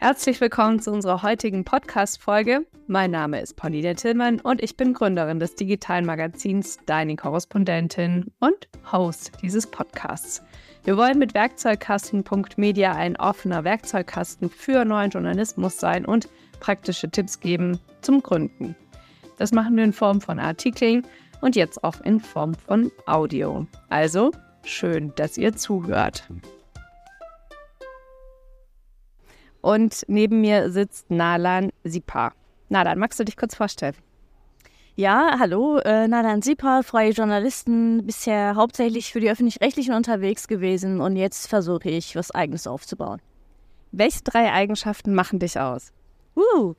[0.00, 2.64] Herzlich willkommen zu unserer heutigen Podcast-Folge.
[2.86, 8.68] Mein Name ist Paulina Tillmann und ich bin Gründerin des digitalen Magazins Deine Korrespondentin und
[8.92, 10.40] Host dieses Podcasts.
[10.84, 16.28] Wir wollen mit Werkzeugkasten.media ein offener Werkzeugkasten für neuen Journalismus sein und
[16.60, 18.76] praktische Tipps geben zum Gründen.
[19.36, 21.04] Das machen wir in Form von Artikeln
[21.40, 23.66] und jetzt auch in Form von Audio.
[23.88, 24.30] Also
[24.62, 26.28] schön, dass ihr zuhört.
[29.60, 32.32] Und neben mir sitzt Nalan Sipa.
[32.68, 33.94] Nalan, magst du dich kurz vorstellen?
[34.94, 41.16] Ja, hallo, äh, Nalan Sipa, freie Journalisten, bisher hauptsächlich für die Öffentlich-Rechtlichen unterwegs gewesen und
[41.16, 43.22] jetzt versuche ich, was Eigenes aufzubauen.
[43.92, 45.92] Welche drei Eigenschaften machen dich aus?
[46.34, 46.74] Uh,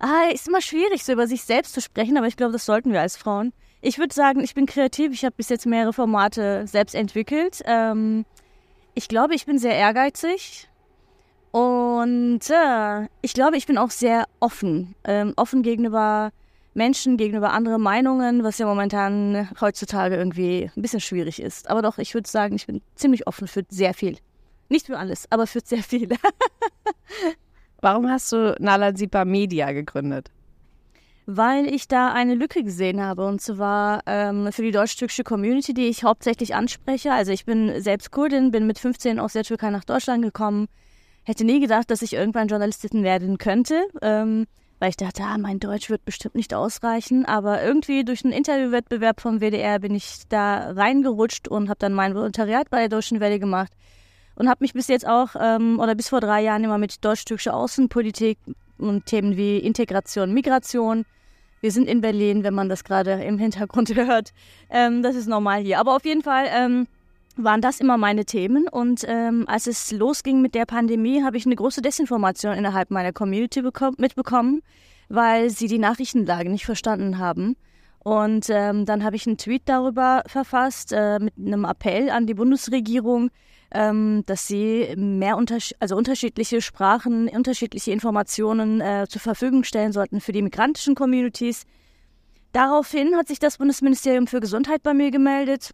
[0.00, 2.92] ah, ist immer schwierig, so über sich selbst zu sprechen, aber ich glaube, das sollten
[2.92, 3.52] wir als Frauen.
[3.80, 5.12] Ich würde sagen, ich bin kreativ.
[5.12, 7.62] Ich habe bis jetzt mehrere Formate selbst entwickelt.
[7.64, 8.24] Ähm,
[8.94, 10.68] ich glaube, ich bin sehr ehrgeizig.
[11.52, 14.94] Und äh, ich glaube, ich bin auch sehr offen.
[15.04, 16.32] Ähm, offen gegenüber
[16.74, 21.68] Menschen, gegenüber anderen Meinungen, was ja momentan heutzutage irgendwie ein bisschen schwierig ist.
[21.68, 24.16] Aber doch, ich würde sagen, ich bin ziemlich offen für sehr viel.
[24.70, 26.08] Nicht für alles, aber für sehr viel.
[27.82, 30.30] Warum hast du Nala Sipa Media gegründet?
[31.26, 35.88] Weil ich da eine Lücke gesehen habe und zwar ähm, für die deutsch-türkische Community, die
[35.88, 37.12] ich hauptsächlich anspreche.
[37.12, 40.68] Also ich bin selbst Kurdin, bin mit 15 aus der Türkei nach Deutschland gekommen,
[41.24, 44.46] hätte nie gedacht, dass ich irgendwann Journalistin werden könnte, ähm,
[44.78, 47.24] weil ich dachte, ah, mein Deutsch wird bestimmt nicht ausreichen.
[47.24, 52.14] Aber irgendwie durch einen Interviewwettbewerb vom WDR bin ich da reingerutscht und habe dann mein
[52.14, 53.72] Volontariat bei der Deutschen Welle gemacht
[54.34, 57.54] und habe mich bis jetzt auch ähm, oder bis vor drei Jahren immer mit deutsch-türkischer
[57.54, 58.38] Außenpolitik
[58.78, 61.04] und Themen wie Integration, Migration.
[61.60, 64.32] Wir sind in Berlin, wenn man das gerade im Hintergrund hört.
[64.68, 65.78] Ähm, das ist normal hier.
[65.78, 66.88] Aber auf jeden Fall ähm,
[67.36, 68.68] waren das immer meine Themen.
[68.68, 73.12] Und ähm, als es losging mit der Pandemie, habe ich eine große Desinformation innerhalb meiner
[73.12, 73.62] Community
[73.98, 74.62] mitbekommen,
[75.08, 77.56] weil sie die Nachrichtenlage nicht verstanden haben.
[77.98, 82.34] Und ähm, dann habe ich einen Tweet darüber verfasst äh, mit einem Appell an die
[82.34, 83.30] Bundesregierung,
[83.70, 90.20] ähm, dass sie mehr unters also unterschiedliche Sprachen, unterschiedliche Informationen äh, zur Verfügung stellen sollten
[90.20, 91.64] für die migrantischen Communities.
[92.52, 95.70] Daraufhin hat sich das Bundesministerium für Gesundheit bei mir gemeldet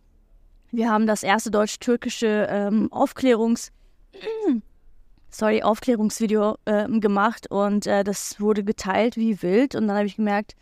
[0.70, 3.72] wir haben das erste deutsch-türkische ähm, Aufklärungs
[5.30, 9.74] sorry, Aufklärungsvideo ähm, gemacht und äh, das wurde geteilt wie wild.
[9.74, 10.54] Und dann habe ich gemerkt,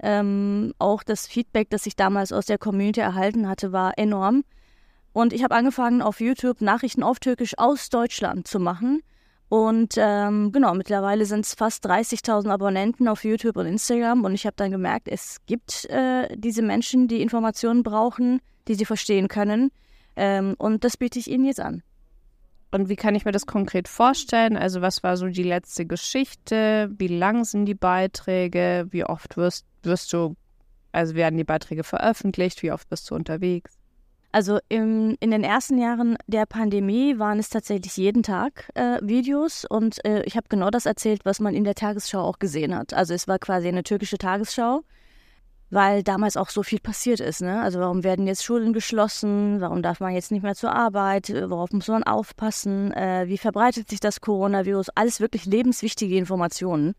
[0.00, 4.44] ähm, auch das Feedback, das ich damals aus der Community erhalten hatte, war enorm.
[5.12, 9.02] Und ich habe angefangen, auf YouTube Nachrichten auf Türkisch aus Deutschland zu machen.
[9.48, 14.24] Und ähm, genau, mittlerweile sind es fast 30.000 Abonnenten auf YouTube und Instagram.
[14.24, 18.84] Und ich habe dann gemerkt, es gibt äh, diese Menschen, die Informationen brauchen, die sie
[18.84, 19.70] verstehen können.
[20.16, 21.82] Ähm, und das biete ich ihnen jetzt an.
[22.70, 24.56] Und wie kann ich mir das konkret vorstellen?
[24.56, 26.90] Also was war so die letzte Geschichte?
[26.96, 28.86] Wie lang sind die Beiträge?
[28.90, 30.36] Wie oft wirst, wirst du,
[30.90, 32.62] also werden die Beiträge veröffentlicht?
[32.62, 33.78] Wie oft bist du unterwegs?
[34.34, 39.66] Also im, in den ersten Jahren der Pandemie waren es tatsächlich jeden Tag äh, Videos
[39.68, 42.94] und äh, ich habe genau das erzählt, was man in der Tagesschau auch gesehen hat.
[42.94, 44.84] Also es war quasi eine türkische Tagesschau,
[45.72, 47.40] weil damals auch so viel passiert ist.
[47.40, 47.62] Ne?
[47.62, 49.62] Also warum werden jetzt Schulen geschlossen?
[49.62, 51.30] Warum darf man jetzt nicht mehr zur Arbeit?
[51.30, 52.92] Worauf muss man aufpassen?
[52.92, 54.90] Äh, wie verbreitet sich das Coronavirus?
[54.90, 56.94] Alles wirklich lebenswichtige Informationen.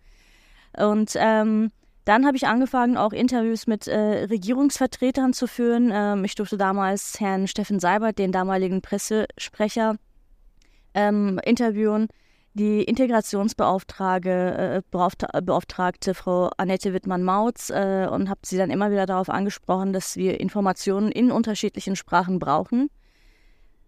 [0.76, 1.70] Und ähm,
[2.06, 5.92] dann habe ich angefangen, auch Interviews mit äh, Regierungsvertretern zu führen.
[5.94, 9.98] Ähm, ich durfte damals Herrn Steffen Seibert, den damaligen Pressesprecher,
[10.96, 12.08] ähm, interviewen.
[12.56, 19.91] Die Integrationsbeauftragte äh, Frau Annette Wittmann-Mautz äh, und habe sie dann immer wieder darauf angesprochen,
[19.91, 22.92] dass wir Informationen in unterschiedlichen Sprachen brauchen.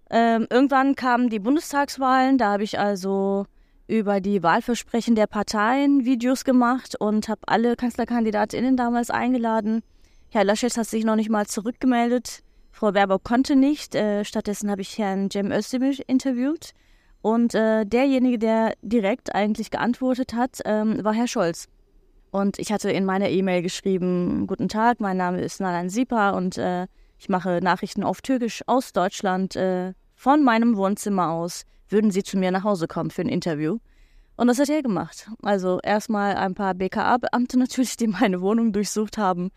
[0.10, 3.46] Ähm, irgendwann kamen die Bundestagswahlen, da habe ich also
[3.88, 9.84] über die Wahlversprechen der Parteien Videos gemacht und habe alle Kanzlerkandidatinnen damals eingeladen.
[10.30, 12.40] Herr Laschet hat sich noch nicht mal zurückgemeldet.
[12.72, 13.94] Frau Baerbock konnte nicht.
[13.94, 16.74] Äh, stattdessen habe ich Herrn Cem Özdemir interviewt.
[17.26, 21.66] Und äh, derjenige, der direkt eigentlich geantwortet hat, ähm, war Herr Scholz.
[22.30, 26.60] Und ich hatte in meiner E-Mail geschrieben, guten Tag, mein Name ist Nalan Sipa und
[26.60, 26.86] äh,
[27.18, 32.38] ich mache Nachrichten auf Türkisch aus Deutschland äh, von meinem Wohnzimmer aus würden Sie zu
[32.38, 33.80] mir nach Hause kommen für ein Interview.
[34.38, 35.28] Und das hat er gemacht.
[35.42, 39.50] Also erstmal ein paar BKA-Beamte natürlich, die meine Wohnung durchsucht haben.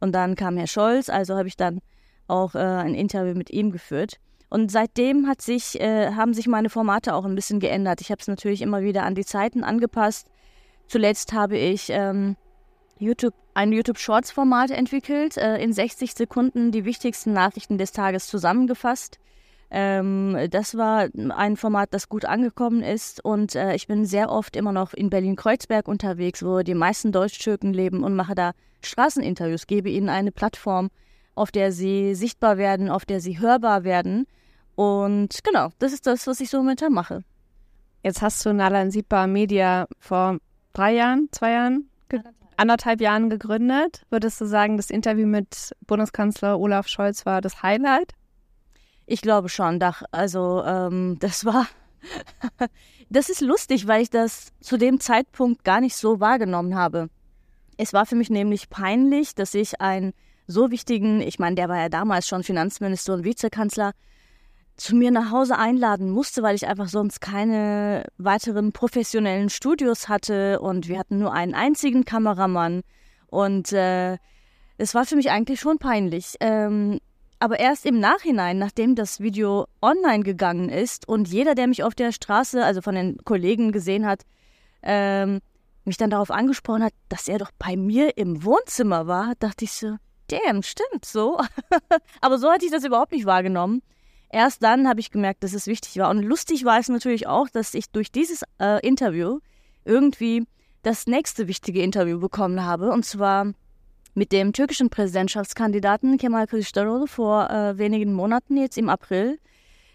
[0.00, 1.82] Und dann kam Herr Scholz, also habe ich dann
[2.26, 4.18] auch äh, ein Interview mit ihm geführt.
[4.52, 8.02] Und seitdem hat sich, äh, haben sich meine Formate auch ein bisschen geändert.
[8.02, 10.26] Ich habe es natürlich immer wieder an die Zeiten angepasst.
[10.88, 12.36] Zuletzt habe ich ähm,
[12.98, 19.18] YouTube, ein YouTube-Shorts-Format entwickelt, äh, in 60 Sekunden die wichtigsten Nachrichten des Tages zusammengefasst.
[19.70, 24.54] Ähm, das war ein Format, das gut angekommen ist und äh, ich bin sehr oft
[24.54, 28.52] immer noch in Berlin-Kreuzberg unterwegs, wo die meisten Deutsch-Türken leben und mache da
[28.84, 30.90] Straßeninterviews, gebe ihnen eine Plattform,
[31.34, 34.26] auf der sie sichtbar werden, auf der sie hörbar werden.
[34.74, 37.24] Und genau, das ist das, was ich so momentan mache.
[38.02, 40.38] Jetzt hast du Nalan Sipa Media vor
[40.72, 42.36] drei Jahren, zwei Jahren, anderthalb.
[42.56, 44.04] anderthalb Jahren gegründet.
[44.10, 48.12] Würdest du sagen, das Interview mit Bundeskanzler Olaf Scholz war das Highlight?
[49.06, 50.02] Ich glaube schon, Dach.
[50.10, 51.66] Also ähm, das war,
[53.10, 57.08] das ist lustig, weil ich das zu dem Zeitpunkt gar nicht so wahrgenommen habe.
[57.76, 60.12] Es war für mich nämlich peinlich, dass ich einen
[60.46, 63.92] so wichtigen, ich meine, der war ja damals schon Finanzminister und Vizekanzler,
[64.76, 70.60] zu mir nach Hause einladen musste, weil ich einfach sonst keine weiteren professionellen Studios hatte
[70.60, 72.82] und wir hatten nur einen einzigen Kameramann
[73.28, 74.18] und äh,
[74.78, 76.34] es war für mich eigentlich schon peinlich.
[76.40, 76.98] Ähm,
[77.38, 81.94] aber erst im Nachhinein, nachdem das Video online gegangen ist und jeder, der mich auf
[81.94, 84.22] der Straße, also von den Kollegen gesehen hat,
[84.82, 85.40] ähm,
[85.84, 89.72] mich dann darauf angesprochen hat, dass er doch bei mir im Wohnzimmer war, dachte ich
[89.72, 89.96] so,
[90.28, 91.40] damn, stimmt so.
[92.20, 93.82] aber so hatte ich das überhaupt nicht wahrgenommen.
[94.32, 96.08] Erst dann habe ich gemerkt, dass es wichtig war.
[96.08, 99.40] Und lustig war es natürlich auch, dass ich durch dieses äh, Interview
[99.84, 100.46] irgendwie
[100.82, 102.90] das nächste wichtige Interview bekommen habe.
[102.90, 103.52] Und zwar
[104.14, 109.38] mit dem türkischen Präsidentschaftskandidaten Kemal Kılıçdaroğlu vor äh, wenigen Monaten, jetzt im April,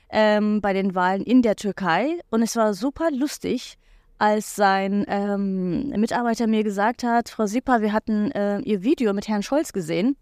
[0.09, 2.19] ähm, bei den Wahlen in der Türkei.
[2.29, 3.79] Und es war super lustig,
[4.19, 9.27] als sein ähm, Mitarbeiter mir gesagt hat, Frau Sipa, wir hatten äh, Ihr Video mit
[9.27, 10.15] Herrn Scholz gesehen.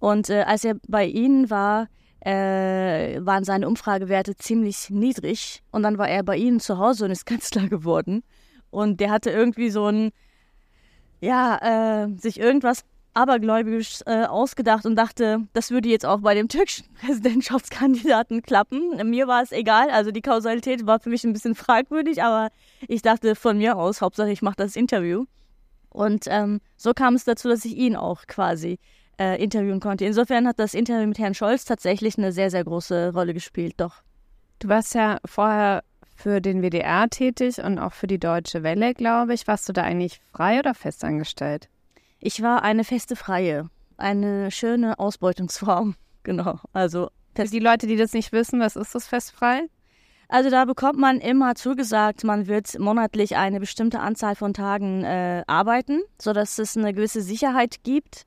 [0.00, 1.86] Und äh, als er bei Ihnen war,
[2.26, 5.62] äh, waren seine Umfragewerte ziemlich niedrig.
[5.70, 8.24] Und dann war er bei Ihnen zu Hause und ist Kanzler geworden.
[8.70, 10.10] Und der hatte irgendwie so ein,
[11.20, 12.84] ja, äh, sich irgendwas
[13.14, 19.08] abergläubisch äh, ausgedacht und dachte, das würde jetzt auch bei dem türkischen Präsidentschaftskandidaten klappen.
[19.08, 22.50] Mir war es egal, also die Kausalität war für mich ein bisschen fragwürdig, aber
[22.88, 25.24] ich dachte von mir aus, Hauptsache ich mache das Interview.
[25.90, 28.78] Und ähm, so kam es dazu, dass ich ihn auch quasi
[29.18, 30.04] äh, interviewen konnte.
[30.04, 34.02] Insofern hat das Interview mit Herrn Scholz tatsächlich eine sehr, sehr große Rolle gespielt, doch.
[34.58, 35.82] Du warst ja vorher
[36.14, 39.46] für den WDR tätig und auch für die Deutsche Welle, glaube ich.
[39.46, 41.68] Warst du da eigentlich frei oder festangestellt?
[42.18, 43.68] Ich war eine feste Freie,
[43.98, 46.58] eine schöne Ausbeutungsform, genau.
[46.72, 49.68] Also für die Leute, die das nicht wissen, was ist das festfrei?
[50.28, 55.44] Also da bekommt man immer zugesagt, man wird monatlich eine bestimmte Anzahl von Tagen äh,
[55.46, 58.24] arbeiten, sodass es eine gewisse Sicherheit gibt.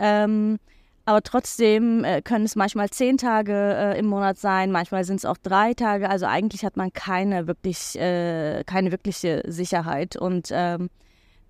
[0.00, 0.58] Ähm,
[1.04, 5.24] aber trotzdem äh, können es manchmal zehn Tage äh, im Monat sein, manchmal sind es
[5.24, 6.08] auch drei Tage.
[6.08, 10.16] Also eigentlich hat man keine wirklich, äh, keine wirkliche Sicherheit.
[10.16, 10.88] Und ähm,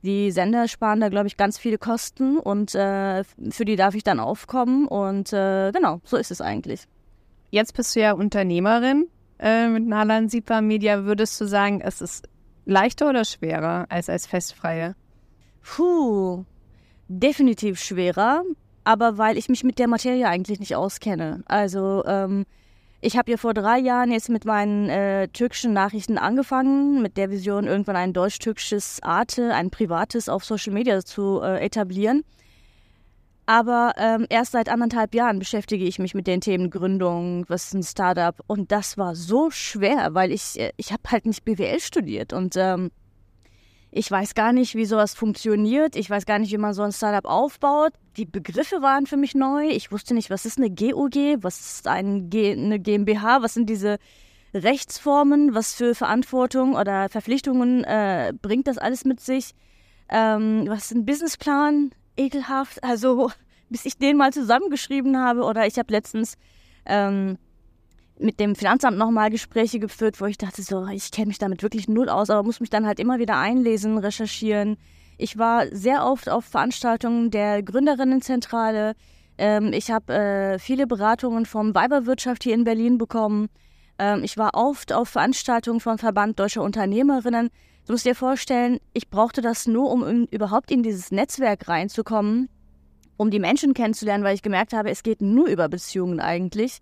[0.02, 4.02] die Sender sparen da, glaube ich, ganz viele Kosten und äh, für die darf ich
[4.02, 4.86] dann aufkommen.
[4.86, 6.84] Und äh, genau, so ist es eigentlich.
[7.50, 9.08] Jetzt bist du ja Unternehmerin
[9.38, 11.04] äh, mit Nalan Sipa Media.
[11.04, 12.28] Würdest du sagen, es ist
[12.64, 14.94] leichter oder schwerer als als Festfreie?
[15.62, 16.44] Puh,
[17.10, 18.44] definitiv schwerer,
[18.84, 21.42] aber weil ich mich mit der Materie eigentlich nicht auskenne.
[21.46, 22.46] Also ähm,
[23.00, 27.30] ich habe ja vor drei Jahren jetzt mit meinen äh, türkischen Nachrichten angefangen, mit der
[27.30, 32.22] Vision, irgendwann ein deutsch-türkisches Arte, ein privates auf Social Media zu äh, etablieren.
[33.46, 37.74] Aber ähm, erst seit anderthalb Jahren beschäftige ich mich mit den Themen Gründung, was ist
[37.74, 38.38] ein Startup.
[38.46, 42.54] Und das war so schwer, weil ich, äh, ich habe halt nicht BWL studiert und
[42.56, 42.92] ähm,
[43.92, 45.96] ich weiß gar nicht, wie sowas funktioniert.
[45.96, 47.92] Ich weiß gar nicht, wie man so ein Startup aufbaut.
[48.16, 49.66] Die Begriffe waren für mich neu.
[49.68, 53.68] Ich wusste nicht, was ist eine GOG, was ist ein G eine GmbH, was sind
[53.68, 53.98] diese
[54.54, 59.54] Rechtsformen, was für Verantwortung oder Verpflichtungen äh, bringt das alles mit sich.
[60.08, 61.90] Ähm, was ist ein Businessplan?
[62.16, 62.82] Ekelhaft.
[62.84, 63.32] Also,
[63.70, 66.36] bis ich den mal zusammengeschrieben habe oder ich habe letztens
[66.86, 67.38] ähm,
[68.20, 71.88] mit dem Finanzamt nochmal Gespräche geführt, wo ich dachte, so, ich kenne mich damit wirklich
[71.88, 74.76] null aus, aber muss mich dann halt immer wieder einlesen, recherchieren.
[75.18, 78.94] Ich war sehr oft auf Veranstaltungen der Gründerinnenzentrale.
[79.38, 83.48] Ähm, ich habe äh, viele Beratungen vom Weiberwirtschaft hier in Berlin bekommen.
[83.98, 87.50] Ähm, ich war oft auf Veranstaltungen vom Verband Deutscher Unternehmerinnen.
[87.86, 92.48] Du musst dir vorstellen, ich brauchte das nur, um in, überhaupt in dieses Netzwerk reinzukommen,
[93.16, 96.80] um die Menschen kennenzulernen, weil ich gemerkt habe, es geht nur über Beziehungen eigentlich.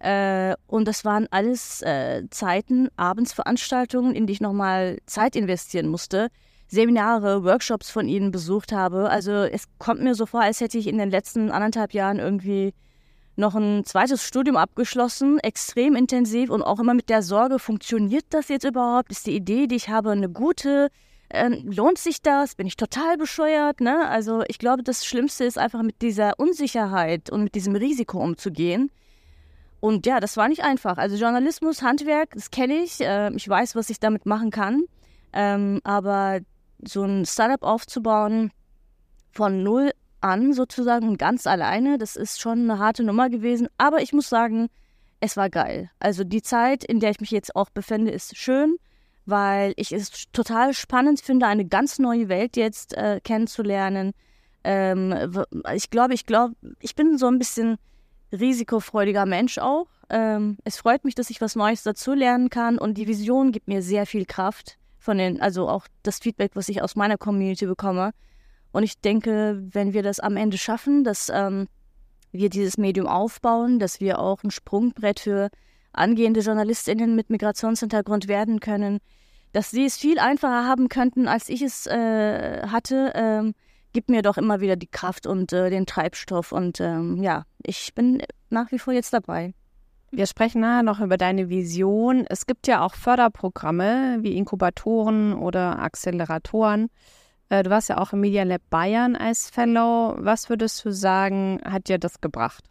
[0.00, 6.28] Äh, und das waren alles äh, Zeiten, Abendsveranstaltungen, in die ich nochmal Zeit investieren musste.
[6.68, 9.10] Seminare, Workshops von ihnen besucht habe.
[9.10, 12.72] Also es kommt mir so vor, als hätte ich in den letzten anderthalb Jahren irgendwie
[13.36, 18.48] noch ein zweites Studium abgeschlossen, extrem intensiv und auch immer mit der Sorge, funktioniert das
[18.48, 19.10] jetzt überhaupt?
[19.10, 20.90] Ist die Idee, die ich habe, eine gute?
[21.30, 22.54] Ähm, lohnt sich das?
[22.54, 23.80] Bin ich total bescheuert?
[23.80, 24.08] Ne?
[24.08, 28.90] Also ich glaube, das Schlimmste ist einfach mit dieser Unsicherheit und mit diesem Risiko umzugehen.
[29.80, 30.98] Und ja, das war nicht einfach.
[30.98, 33.00] Also Journalismus, Handwerk, das kenne ich.
[33.00, 34.84] Äh, ich weiß, was ich damit machen kann.
[35.32, 36.40] Ähm, aber
[36.84, 38.52] so ein Startup aufzubauen
[39.32, 43.68] von null an sozusagen und ganz alleine, das ist schon eine harte Nummer gewesen.
[43.78, 44.68] Aber ich muss sagen,
[45.20, 45.90] es war geil.
[45.98, 48.76] Also die Zeit, in der ich mich jetzt auch befinde, ist schön,
[49.24, 54.12] weil ich es total spannend finde, eine ganz neue Welt jetzt äh, kennenzulernen.
[54.64, 55.14] Ähm,
[55.74, 57.78] ich glaube, ich glaube, ich bin so ein bisschen
[58.32, 59.86] risikofreudiger Mensch auch.
[60.08, 63.82] Ähm, es freut mich, dass ich was Neues dazulernen kann und die Vision gibt mir
[63.82, 68.12] sehr viel Kraft von den, also auch das Feedback, was ich aus meiner Community bekomme.
[68.72, 71.66] Und ich denke, wenn wir das am Ende schaffen, dass ähm,
[72.32, 75.50] wir dieses Medium aufbauen, dass wir auch ein Sprungbrett für
[75.92, 79.00] angehende JournalistInnen mit Migrationshintergrund werden können,
[79.52, 83.54] dass sie es viel einfacher haben könnten, als ich es äh, hatte, ähm,
[83.92, 86.52] gibt mir doch immer wieder die Kraft und äh, den Treibstoff.
[86.52, 89.54] Und ähm, ja, ich bin nach wie vor jetzt dabei.
[90.12, 92.26] Wir sprechen nachher noch über deine Vision.
[92.28, 96.90] Es gibt ja auch Förderprogramme wie Inkubatoren oder Acceleratoren.
[97.48, 100.16] Äh, du warst ja auch im Media Lab Bayern als Fellow.
[100.18, 102.64] Was würdest du sagen, hat dir das gebracht?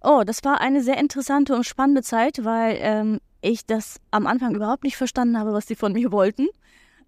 [0.00, 4.54] Oh, das war eine sehr interessante und spannende Zeit, weil ähm, ich das am Anfang
[4.54, 6.48] überhaupt nicht verstanden habe, was sie von mir wollten.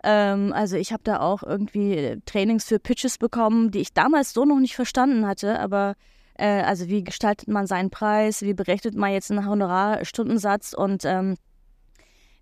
[0.05, 4.33] Ähm, also ich habe da auch irgendwie äh, Trainings für Pitches bekommen, die ich damals
[4.33, 5.59] so noch nicht verstanden hatte.
[5.59, 5.95] Aber
[6.35, 11.37] äh, also wie gestaltet man seinen Preis, wie berechnet man jetzt einen Honorarstundensatz und ähm,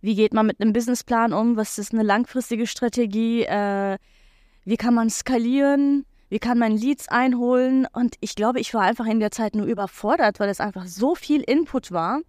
[0.01, 3.97] wie geht man mit einem Businessplan um, was ist eine langfristige Strategie, äh,
[4.65, 7.87] wie kann man skalieren, wie kann man Leads einholen.
[7.93, 11.15] Und ich glaube, ich war einfach in der Zeit nur überfordert, weil es einfach so
[11.15, 12.21] viel Input war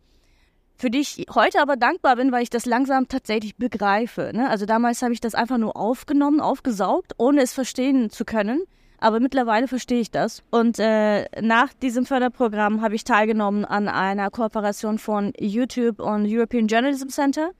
[0.75, 4.31] für die ich heute aber dankbar bin, weil ich das langsam tatsächlich begreife.
[4.33, 4.49] Ne?
[4.49, 8.63] Also damals habe ich das einfach nur aufgenommen, aufgesaugt, ohne es verstehen zu können.
[8.97, 10.43] Aber mittlerweile verstehe ich das.
[10.49, 16.67] Und äh, nach diesem Förderprogramm habe ich teilgenommen an einer Kooperation von YouTube und European
[16.67, 17.51] Journalism Center.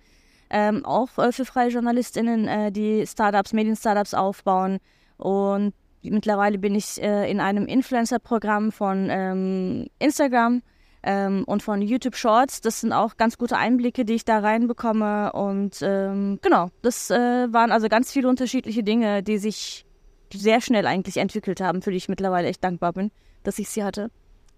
[0.49, 4.77] Ähm, auch äh, für freie JournalistInnen, äh, die Startups, Medien-Startups aufbauen.
[5.17, 10.61] Und mittlerweile bin ich äh, in einem Influencer-Programm von ähm, Instagram
[11.03, 12.61] ähm, und von YouTube Shorts.
[12.61, 15.33] Das sind auch ganz gute Einblicke, die ich da reinbekomme.
[15.33, 19.85] Und ähm, genau, das äh, waren also ganz viele unterschiedliche Dinge, die sich
[20.33, 23.11] sehr schnell eigentlich entwickelt haben, für die ich mittlerweile echt dankbar bin,
[23.43, 24.09] dass ich sie hatte.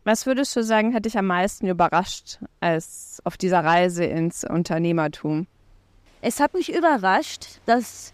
[0.03, 5.47] Was würdest du sagen, hat dich am meisten überrascht als auf dieser Reise ins Unternehmertum?
[6.21, 8.13] Es hat mich überrascht, dass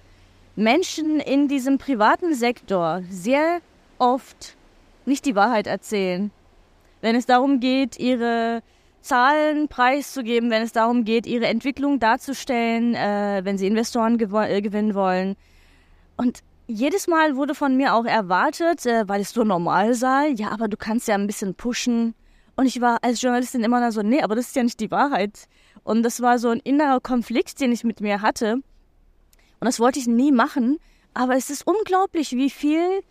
[0.55, 3.59] Menschen in diesem privaten Sektor sehr
[3.99, 4.55] oft
[5.05, 6.31] nicht die Wahrheit erzählen
[7.01, 8.61] wenn es darum geht, ihre
[9.01, 14.93] Zahlen preiszugeben, wenn es darum geht, ihre Entwicklung darzustellen, äh, wenn sie Investoren äh, gewinnen
[14.93, 15.35] wollen.
[16.17, 20.51] Und jedes Mal wurde von mir auch erwartet, äh, weil es so normal sei, ja,
[20.51, 22.13] aber du kannst ja ein bisschen pushen.
[22.55, 25.47] Und ich war als Journalistin immer so, nee, aber das ist ja nicht die Wahrheit.
[25.83, 28.53] Und das war so ein innerer Konflikt, den ich mit mir hatte.
[28.53, 30.77] Und das wollte ich nie machen.
[31.13, 33.01] Aber es ist unglaublich, wie viel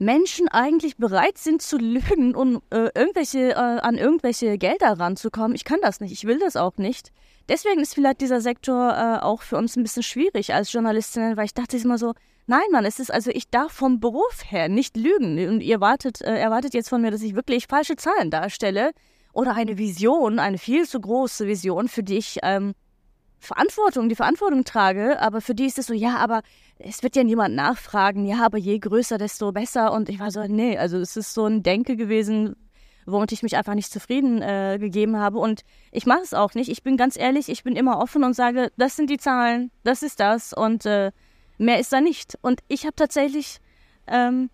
[0.00, 5.54] Menschen eigentlich bereit sind zu lügen, um äh, irgendwelche, äh, an irgendwelche Gelder ranzukommen.
[5.54, 7.12] Ich kann das nicht, ich will das auch nicht.
[7.50, 11.44] Deswegen ist vielleicht dieser Sektor äh, auch für uns ein bisschen schwierig als Journalistin, weil
[11.44, 12.14] ich dachte immer so,
[12.46, 15.46] nein, Mann, es ist also, ich darf vom Beruf her nicht lügen.
[15.48, 18.92] Und ihr wartet, äh, erwartet jetzt von mir, dass ich wirklich falsche Zahlen darstelle
[19.34, 22.72] oder eine Vision, eine viel zu große Vision, für die ich ähm,
[23.40, 26.42] Verantwortung, die Verantwortung trage, aber für die ist es so, ja, aber
[26.78, 29.92] es wird ja niemand nachfragen, ja, aber je größer, desto besser.
[29.92, 32.54] Und ich war so, nee, also es ist so ein Denke gewesen,
[33.06, 35.38] womit ich mich einfach nicht zufrieden äh, gegeben habe.
[35.38, 36.70] Und ich mache es auch nicht.
[36.70, 40.02] Ich bin ganz ehrlich, ich bin immer offen und sage, das sind die Zahlen, das
[40.02, 41.10] ist das und äh,
[41.58, 42.38] mehr ist da nicht.
[42.42, 43.58] Und ich habe tatsächlich
[44.06, 44.50] ähm,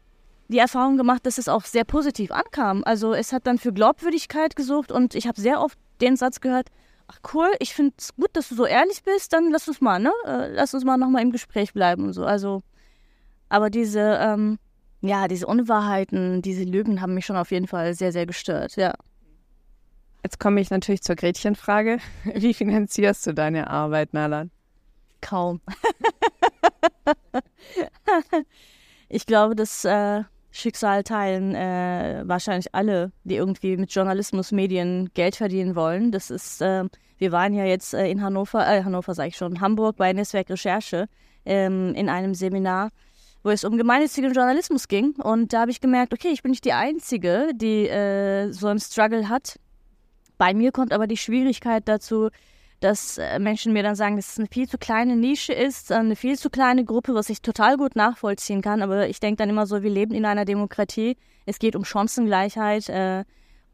[0.49, 2.83] die Erfahrung gemacht, dass es auch sehr positiv ankam.
[2.85, 6.69] Also es hat dann für Glaubwürdigkeit gesucht und ich habe sehr oft den Satz gehört,
[7.09, 9.99] ach cool, ich finde es gut, dass du so ehrlich bist, dann lass uns mal,
[9.99, 10.13] ne?
[10.27, 12.25] Äh, lass uns mal nochmal im Gespräch bleiben und so.
[12.25, 12.63] Also,
[13.49, 14.59] aber diese, ähm,
[15.01, 18.95] ja, diese Unwahrheiten, diese Lügen haben mich schon auf jeden Fall sehr, sehr gestört, ja.
[20.23, 21.99] Jetzt komme ich natürlich zur Gretchenfrage.
[22.35, 24.51] Wie finanzierst du deine Arbeit, Nalan?
[25.21, 25.61] Kaum.
[29.09, 30.25] ich glaube, dass äh,
[30.57, 36.13] Schicksal teilen äh, wahrscheinlich alle, die irgendwie mit Journalismus, Medien Geld verdienen wollen.
[36.13, 36.85] Das ist, äh,
[37.19, 40.49] wir waren ja jetzt äh, in Hannover, äh, Hannover sage ich schon, Hamburg bei Netzwerk
[40.49, 41.09] Recherche
[41.45, 42.91] ähm, in einem Seminar,
[43.43, 45.15] wo es um gemeinnützigen Journalismus ging.
[45.17, 48.81] Und da habe ich gemerkt, okay, ich bin nicht die Einzige, die äh, so einen
[48.81, 49.61] Struggle hat.
[50.39, 52.31] Bei mir kommt aber die Schwierigkeit dazu,
[52.81, 56.17] dass äh, Menschen mir dann sagen, dass es eine viel zu kleine Nische ist, eine
[56.17, 58.83] viel zu kleine Gruppe, was ich total gut nachvollziehen kann.
[58.83, 61.17] Aber ich denke dann immer so, wir leben in einer Demokratie.
[61.47, 62.89] Es geht um Chancengleichheit.
[62.89, 63.25] Äh,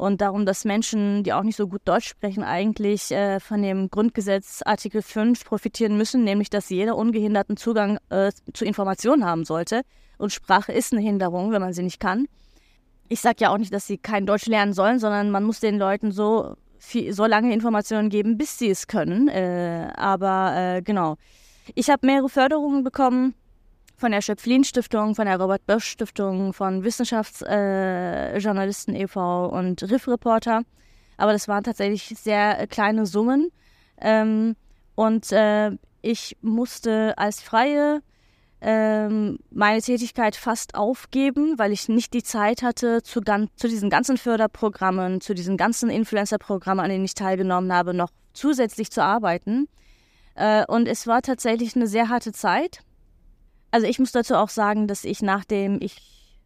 [0.02, 3.88] und darum, dass Menschen, die auch nicht so gut Deutsch sprechen, eigentlich äh, von dem
[3.88, 9.82] Grundgesetz Artikel 5 profitieren müssen, nämlich dass jeder ungehinderten Zugang äh, zu Informationen haben sollte.
[10.18, 12.26] Und Sprache ist eine Hinderung, wenn man sie nicht kann.
[13.08, 15.78] Ich sage ja auch nicht, dass sie kein Deutsch lernen sollen, sondern man muss den
[15.78, 19.28] Leuten so, viel, so lange Informationen geben, bis sie es können.
[19.28, 21.16] Äh, aber äh, genau.
[21.74, 23.34] Ich habe mehrere Förderungen bekommen
[23.96, 29.46] von der Schöpflin-Stiftung, von der Robert-Bosch-Stiftung, von Wissenschaftsjournalisten äh, e.V.
[29.46, 30.62] und Riff-Reporter.
[31.16, 33.52] Aber das waren tatsächlich sehr äh, kleine Summen.
[34.00, 34.56] Ähm,
[34.96, 35.70] und äh,
[36.02, 38.02] ich musste als Freie
[38.64, 44.16] ähm, meine Tätigkeit fast aufgeben, weil ich nicht die Zeit hatte, zu, zu diesen ganzen
[44.16, 49.68] Förderprogrammen, zu diesen ganzen Influencer-Programmen, an denen ich teilgenommen habe, noch zusätzlich zu arbeiten.
[50.36, 52.78] Äh, und es war tatsächlich eine sehr harte Zeit.
[53.72, 55.96] Also ich muss dazu auch sagen, dass ich nachdem ich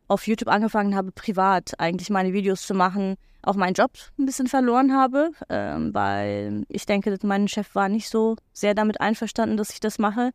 [0.09, 4.47] auf YouTube angefangen habe, privat eigentlich meine Videos zu machen, auch meinen Job ein bisschen
[4.47, 9.71] verloren habe, ähm, weil ich denke, mein Chef war nicht so sehr damit einverstanden, dass
[9.71, 10.31] ich das mache.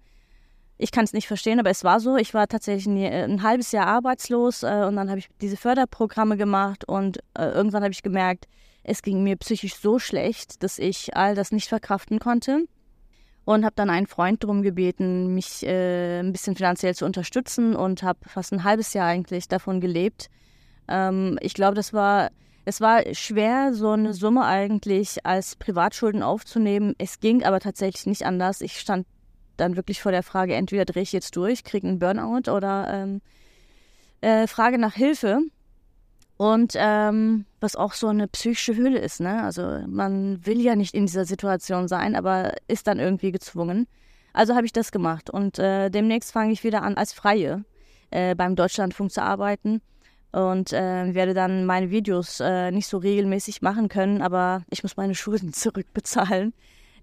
[0.81, 2.17] Ich kann es nicht verstehen, aber es war so.
[2.17, 6.37] Ich war tatsächlich ein, ein halbes Jahr arbeitslos äh, und dann habe ich diese Förderprogramme
[6.37, 8.47] gemacht und äh, irgendwann habe ich gemerkt,
[8.83, 12.65] es ging mir psychisch so schlecht, dass ich all das nicht verkraften konnte
[13.45, 18.01] und habe dann einen Freund darum gebeten, mich äh, ein bisschen finanziell zu unterstützen und
[18.01, 20.29] habe fast ein halbes Jahr eigentlich davon gelebt.
[20.87, 22.31] Ähm, ich glaube, das war
[22.65, 26.95] es war schwer, so eine Summe eigentlich als Privatschulden aufzunehmen.
[26.97, 28.61] Es ging aber tatsächlich nicht anders.
[28.61, 29.05] Ich stand
[29.57, 33.21] dann wirklich vor der Frage, entweder drehe ich jetzt durch, kriege einen Burnout oder ähm,
[34.21, 35.41] äh, Frage nach Hilfe.
[36.37, 39.43] Und ähm, was auch so eine psychische Hülle ist, ne?
[39.43, 43.87] Also man will ja nicht in dieser Situation sein, aber ist dann irgendwie gezwungen.
[44.33, 47.63] Also habe ich das gemacht und äh, demnächst fange ich wieder an als Freie
[48.09, 49.81] äh, beim Deutschlandfunk zu arbeiten
[50.31, 54.97] und äh, werde dann meine Videos äh, nicht so regelmäßig machen können, aber ich muss
[54.97, 56.53] meine Schulden zurückbezahlen.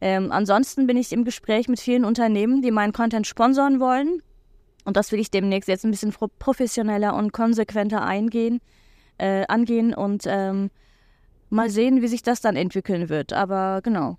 [0.01, 4.23] Ähm, ansonsten bin ich im Gespräch mit vielen Unternehmen, die meinen Content sponsoren wollen
[4.85, 8.61] und das will ich demnächst jetzt ein bisschen professioneller und konsequenter eingehen
[9.19, 10.71] äh, angehen und ähm,
[11.51, 13.33] mal sehen, wie sich das dann entwickeln wird.
[13.33, 14.17] Aber genau.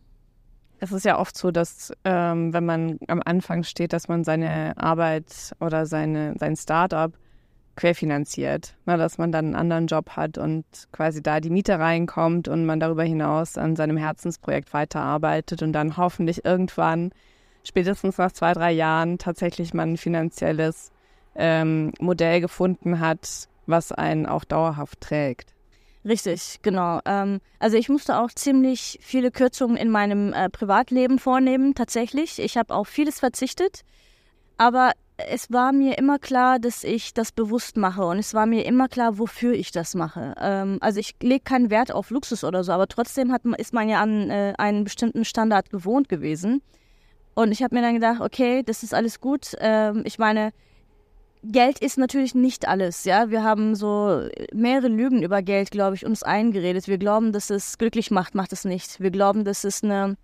[0.82, 4.78] Es ist ja oft so, dass ähm, wenn man am Anfang steht, dass man seine
[4.78, 7.12] Arbeit oder seine, sein Startup
[7.76, 8.76] querfinanziert.
[8.86, 12.66] Ne, dass man dann einen anderen Job hat und quasi da die Miete reinkommt und
[12.66, 17.12] man darüber hinaus an seinem Herzensprojekt weiterarbeitet und dann hoffentlich irgendwann,
[17.64, 20.92] spätestens nach zwei, drei Jahren, tatsächlich man ein finanzielles
[21.36, 25.54] ähm, Modell gefunden hat, was einen auch dauerhaft trägt.
[26.06, 27.02] Richtig, genau.
[27.06, 32.40] Ähm, also ich musste auch ziemlich viele Kürzungen in meinem äh, Privatleben vornehmen, tatsächlich.
[32.40, 33.82] Ich habe auf vieles verzichtet,
[34.58, 34.94] aber
[35.28, 38.88] es war mir immer klar, dass ich das bewusst mache und es war mir immer
[38.88, 40.34] klar, wofür ich das mache.
[40.40, 43.90] Ähm, also ich lege keinen Wert auf Luxus oder so, aber trotzdem hat, ist man
[43.90, 46.62] ja an äh, einen bestimmten Standard gewohnt gewesen.
[47.36, 49.54] Und ich habe mir dann gedacht, okay, das ist alles gut.
[49.60, 50.52] Ähm, ich meine,
[51.44, 53.30] Geld ist natürlich nicht alles, ja.
[53.30, 56.88] Wir haben so mehrere Lügen über Geld, glaube ich, uns eingeredet.
[56.88, 59.00] Wir glauben, dass es glücklich macht, macht es nicht.
[59.00, 60.18] Wir glauben, dass es eine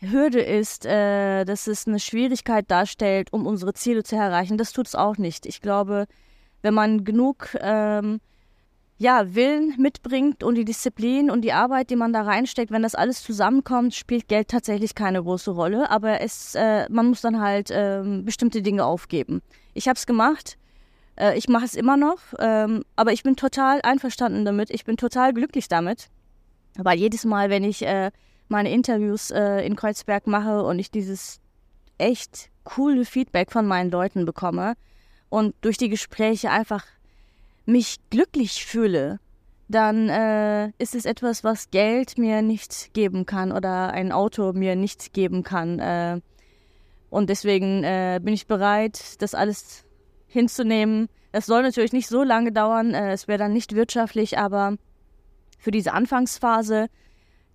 [0.00, 4.58] Hürde ist, äh, dass es eine Schwierigkeit darstellt, um unsere Ziele zu erreichen.
[4.58, 5.46] Das tut es auch nicht.
[5.46, 6.06] Ich glaube,
[6.62, 8.20] wenn man genug ähm,
[8.98, 12.94] ja, Willen mitbringt und die Disziplin und die Arbeit, die man da reinsteckt, wenn das
[12.94, 15.90] alles zusammenkommt, spielt Geld tatsächlich keine große Rolle.
[15.90, 19.42] Aber es, äh, man muss dann halt äh, bestimmte Dinge aufgeben.
[19.74, 20.56] Ich habe es gemacht.
[21.16, 22.18] Äh, ich mache es immer noch.
[22.38, 24.70] Ähm, aber ich bin total einverstanden damit.
[24.70, 26.08] Ich bin total glücklich damit.
[26.78, 28.10] Weil jedes Mal, wenn ich äh,
[28.48, 31.40] meine Interviews äh, in Kreuzberg mache und ich dieses
[31.98, 34.74] echt coole Feedback von meinen Leuten bekomme
[35.28, 36.84] und durch die Gespräche einfach
[37.64, 39.18] mich glücklich fühle,
[39.68, 44.76] dann äh, ist es etwas, was Geld mir nicht geben kann oder ein Auto mir
[44.76, 45.80] nicht geben kann.
[45.80, 46.20] Äh,
[47.10, 49.84] und deswegen äh, bin ich bereit, das alles
[50.26, 51.08] hinzunehmen.
[51.32, 54.76] Es soll natürlich nicht so lange dauern, äh, es wäre dann nicht wirtschaftlich, aber
[55.58, 56.86] für diese Anfangsphase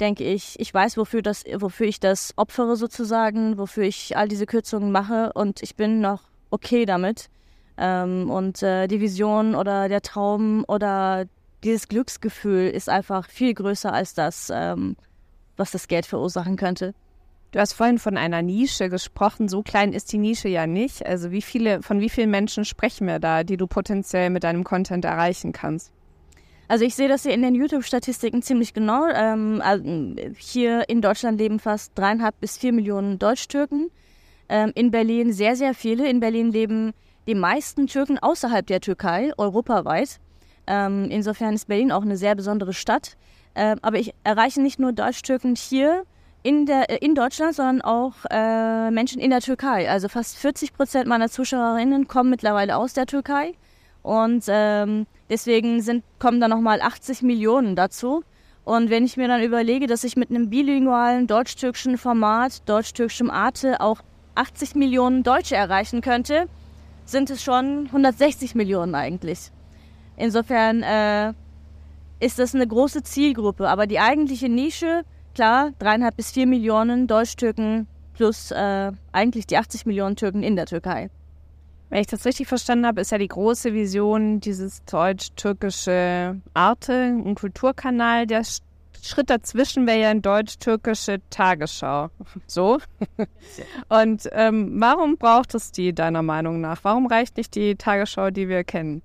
[0.01, 4.45] denke ich, ich weiß, wofür, das, wofür ich das opfere sozusagen, wofür ich all diese
[4.45, 7.29] Kürzungen mache und ich bin noch okay damit.
[7.77, 11.25] Ähm, und äh, die Vision oder der Traum oder
[11.63, 14.97] dieses Glücksgefühl ist einfach viel größer als das, ähm,
[15.55, 16.93] was das Geld verursachen könnte.
[17.51, 19.49] Du hast vorhin von einer Nische gesprochen.
[19.49, 21.05] So klein ist die Nische ja nicht.
[21.05, 24.63] Also wie viele, von wie vielen Menschen sprechen wir da, die du potenziell mit deinem
[24.63, 25.91] Content erreichen kannst?
[26.71, 29.05] Also ich sehe das hier in den YouTube-Statistiken ziemlich genau.
[29.13, 29.83] Ähm, also
[30.37, 33.91] hier in Deutschland leben fast dreieinhalb bis vier Millionen Deutsch-Türken.
[34.47, 36.07] Ähm, in Berlin sehr, sehr viele.
[36.07, 36.93] In Berlin leben
[37.27, 40.21] die meisten Türken außerhalb der Türkei, europaweit.
[40.65, 43.17] Ähm, insofern ist Berlin auch eine sehr besondere Stadt.
[43.53, 46.03] Äh, aber ich erreiche nicht nur Deutsch-Türken hier
[46.41, 49.89] in, der, äh, in Deutschland, sondern auch äh, Menschen in der Türkei.
[49.89, 53.55] Also fast 40 Prozent meiner Zuschauerinnen kommen mittlerweile aus der Türkei.
[54.03, 58.23] Und ähm, deswegen sind, kommen da nochmal 80 Millionen dazu.
[58.63, 63.81] Und wenn ich mir dann überlege, dass ich mit einem bilingualen deutsch-türkischen Format, deutsch-türkischem Arte
[63.81, 64.01] auch
[64.35, 66.47] 80 Millionen Deutsche erreichen könnte,
[67.05, 69.51] sind es schon 160 Millionen eigentlich.
[70.15, 71.33] Insofern äh,
[72.19, 73.67] ist das eine große Zielgruppe.
[73.67, 79.85] Aber die eigentliche Nische, klar, dreieinhalb bis vier Millionen Deutsch-Türken plus äh, eigentlich die 80
[79.85, 81.09] Millionen Türken in der Türkei.
[81.91, 87.35] Wenn ich das richtig verstanden habe, ist ja die große Vision dieses deutsch-türkische Arte, ein
[87.35, 88.25] Kulturkanal.
[88.25, 88.43] Der
[89.03, 92.09] Schritt dazwischen wäre ja ein deutsch-türkische Tagesschau.
[92.47, 92.79] So.
[93.89, 96.79] Und ähm, warum braucht es die deiner Meinung nach?
[96.83, 99.01] Warum reicht nicht die Tagesschau, die wir kennen?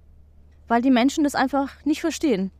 [0.68, 2.52] Weil die Menschen das einfach nicht verstehen.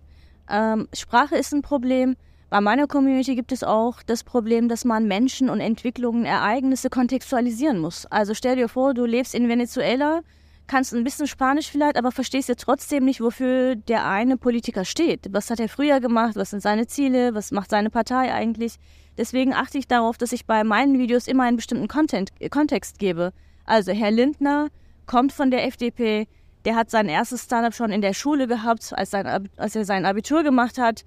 [0.51, 2.17] Ähm, Sprache ist ein Problem.
[2.49, 7.79] Bei meiner Community gibt es auch das Problem, dass man Menschen und Entwicklungen, Ereignisse kontextualisieren
[7.79, 8.07] muss.
[8.07, 10.21] Also stell dir vor, du lebst in Venezuela,
[10.69, 15.27] kannst ein bisschen Spanisch vielleicht, aber verstehst ja trotzdem nicht, wofür der eine Politiker steht.
[15.33, 16.37] Was hat er früher gemacht?
[16.37, 17.35] Was sind seine Ziele?
[17.35, 18.77] Was macht seine Partei eigentlich?
[19.19, 23.33] Deswegen achte ich darauf, dass ich bei meinen Videos immer einen bestimmten Content, Kontext gebe.
[23.65, 24.69] Also Herr Lindner
[25.07, 26.29] kommt von der FDP,
[26.65, 30.07] der hat sein erstes Startup schon in der Schule gehabt, als, sein, als er sein
[30.07, 31.05] Abitur gemacht hat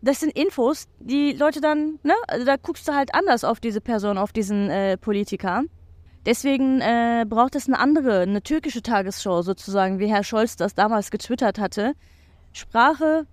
[0.00, 3.80] das sind Infos, die Leute dann, ne, also da guckst du halt anders auf diese
[3.80, 5.62] Person, auf diesen äh, Politiker.
[6.24, 11.10] Deswegen äh, braucht es eine andere, eine türkische Tagesschau sozusagen, wie Herr Scholz das damals
[11.10, 11.94] getwittert hatte.
[12.52, 13.26] Sprache,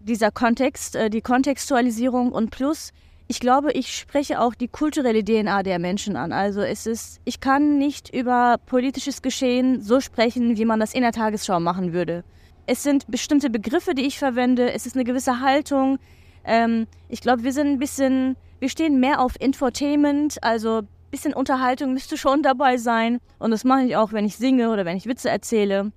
[0.00, 2.92] dieser Kontext, äh, die Kontextualisierung und plus,
[3.30, 6.32] ich glaube, ich spreche auch die kulturelle DNA der Menschen an.
[6.32, 11.02] Also es ist, ich kann nicht über politisches Geschehen so sprechen, wie man das in
[11.02, 12.24] der Tagesschau machen würde.
[12.68, 14.70] Es sind bestimmte Begriffe, die ich verwende.
[14.70, 15.98] Es ist eine gewisse Haltung.
[16.44, 21.32] Ähm, ich glaube, wir sind ein bisschen, wir stehen mehr auf Infotainment, also ein bisschen
[21.32, 23.20] Unterhaltung müsste schon dabei sein.
[23.38, 25.92] Und das mache ich auch, wenn ich singe oder wenn ich Witze erzähle.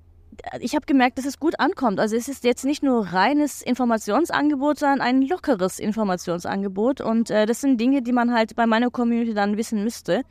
[0.61, 1.99] Ich habe gemerkt, dass es gut ankommt.
[1.99, 7.01] Also es ist jetzt nicht nur reines Informationsangebot, sondern ein lockeres Informationsangebot.
[7.01, 10.21] Und äh, das sind Dinge, die man halt bei meiner Community dann wissen müsste,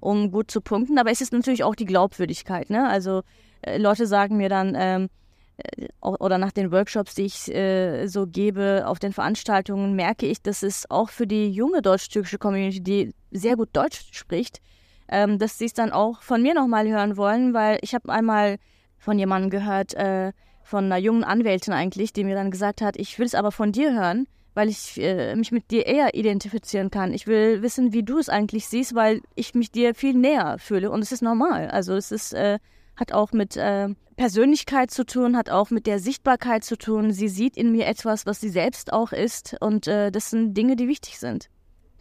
[0.00, 0.96] um gut zu punkten.
[0.98, 2.70] Aber es ist natürlich auch die Glaubwürdigkeit.
[2.70, 2.88] Ne?
[2.88, 3.20] Also
[3.60, 5.08] äh, Leute sagen mir dann, ähm, äh,
[6.00, 10.62] oder nach den Workshops, die ich äh, so gebe auf den Veranstaltungen, merke ich, dass
[10.62, 14.60] es auch für die junge deutsch-türkische Community, die sehr gut Deutsch spricht,
[15.08, 18.56] ähm, dass sie es dann auch von mir nochmal hören wollen, weil ich habe einmal
[18.98, 23.18] von jemandem gehört, äh, von einer jungen Anwältin eigentlich, die mir dann gesagt hat, ich
[23.18, 27.12] will es aber von dir hören, weil ich äh, mich mit dir eher identifizieren kann.
[27.12, 30.90] Ich will wissen, wie du es eigentlich siehst, weil ich mich dir viel näher fühle
[30.90, 31.68] und es ist normal.
[31.68, 32.58] Also es ist äh,
[33.00, 37.10] hat auch mit äh, Persönlichkeit zu tun, hat auch mit der Sichtbarkeit zu tun.
[37.10, 39.56] Sie sieht in mir etwas, was sie selbst auch ist.
[39.60, 41.48] Und äh, das sind Dinge, die wichtig sind.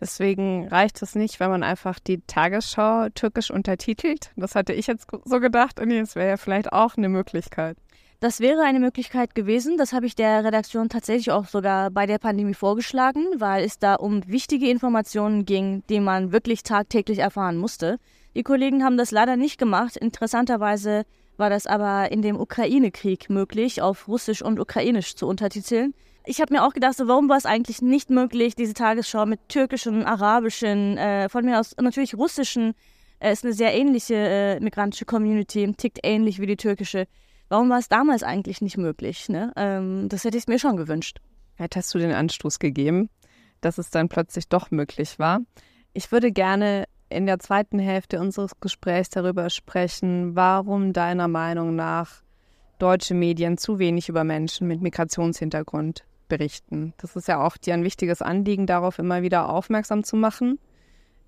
[0.01, 4.31] Deswegen reicht es nicht, wenn man einfach die Tagesschau türkisch untertitelt.
[4.35, 7.77] Das hatte ich jetzt so gedacht und das wäre ja vielleicht auch eine Möglichkeit.
[8.21, 9.77] Das wäre eine Möglichkeit gewesen.
[9.77, 13.95] Das habe ich der Redaktion tatsächlich auch sogar bei der Pandemie vorgeschlagen, weil es da
[13.95, 17.97] um wichtige Informationen ging, die man wirklich tagtäglich erfahren musste.
[18.36, 19.98] Die Kollegen haben das leider nicht gemacht.
[19.98, 21.06] Interessanterweise
[21.38, 25.94] war das aber in dem Ukraine-Krieg möglich, auf Russisch und Ukrainisch zu untertiteln.
[26.26, 29.48] Ich habe mir auch gedacht, so, warum war es eigentlich nicht möglich, diese Tagesschau mit
[29.48, 32.74] türkischen, arabischen, äh, von mir aus natürlich russischen,
[33.20, 37.08] äh, ist eine sehr ähnliche äh, migrantische Community, tickt ähnlich wie die türkische.
[37.48, 39.28] Warum war es damals eigentlich nicht möglich?
[39.30, 39.52] Ne?
[39.56, 41.20] Ähm, das hätte ich mir schon gewünscht.
[41.58, 43.10] Hast du den Anstoß gegeben,
[43.62, 45.39] dass es dann plötzlich doch möglich war.
[45.94, 52.22] Ich würde gerne in der zweiten Hälfte unseres Gesprächs darüber sprechen, warum deiner Meinung nach
[52.78, 56.93] deutsche Medien zu wenig über Menschen mit Migrationshintergrund berichten.
[56.98, 60.60] Das ist ja auch dir ein wichtiges Anliegen, darauf immer wieder aufmerksam zu machen,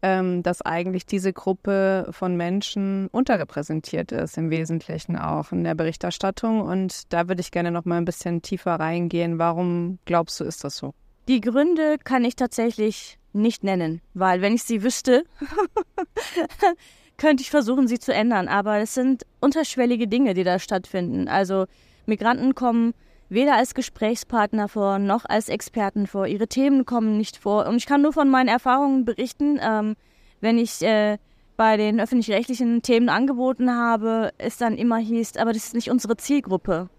[0.01, 6.61] ähm, dass eigentlich diese Gruppe von Menschen unterrepräsentiert ist, im Wesentlichen auch in der Berichterstattung.
[6.61, 9.39] Und da würde ich gerne noch mal ein bisschen tiefer reingehen.
[9.39, 10.93] Warum glaubst du, ist das so?
[11.27, 15.23] Die Gründe kann ich tatsächlich nicht nennen, weil wenn ich sie wüsste,
[17.17, 18.47] könnte ich versuchen, sie zu ändern.
[18.47, 21.27] Aber es sind unterschwellige Dinge, die da stattfinden.
[21.27, 21.65] Also
[22.05, 22.93] Migranten kommen
[23.29, 26.27] weder als Gesprächspartner vor noch als Experten vor.
[26.27, 27.67] Ihre Themen kommen nicht vor.
[27.67, 29.95] Und ich kann nur von meinen Erfahrungen berichten, ähm,
[30.41, 31.17] wenn ich äh,
[31.55, 36.17] bei den öffentlich-rechtlichen Themen angeboten habe, es dann immer hieß, aber das ist nicht unsere
[36.17, 36.89] Zielgruppe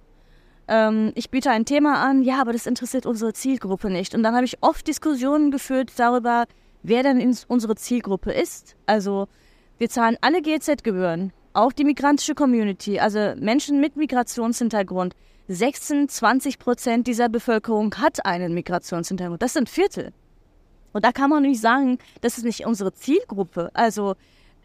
[0.68, 4.14] ähm, ich biete ein Thema an, ja, aber das interessiert unsere Zielgruppe nicht.
[4.14, 6.46] Und dann habe ich oft Diskussionen geführt darüber,
[6.83, 8.77] wer denn unsere Zielgruppe ist.
[8.87, 9.29] Also
[9.79, 15.14] wir zahlen alle GZ-Gebühren, auch die migrantische Community, also Menschen mit Migrationshintergrund
[15.48, 19.42] 26 Prozent dieser Bevölkerung hat einen Migrationshintergrund.
[19.42, 20.12] Das sind Viertel.
[20.92, 23.70] Und da kann man nicht sagen, das ist nicht unsere Zielgruppe.
[23.75, 24.14] Also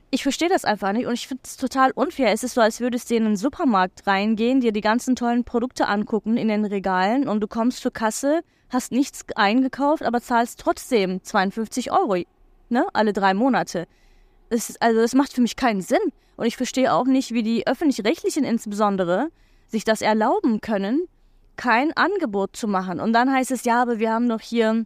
[0.09, 2.31] ich verstehe das einfach nicht und ich finde es total unfair.
[2.31, 5.87] Es ist so, als würdest du in einen Supermarkt reingehen, dir die ganzen tollen Produkte
[5.87, 11.21] angucken in den Regalen und du kommst zur Kasse, hast nichts eingekauft, aber zahlst trotzdem
[11.23, 12.23] 52 Euro,
[12.69, 13.87] ne, alle drei Monate.
[14.49, 15.99] Das ist, also das macht für mich keinen Sinn.
[16.37, 19.29] Und ich verstehe auch nicht, wie die öffentlich-rechtlichen insbesondere
[19.67, 21.07] sich das erlauben können,
[21.57, 23.01] kein Angebot zu machen.
[23.01, 24.85] Und dann heißt es, ja, aber wir haben doch hier,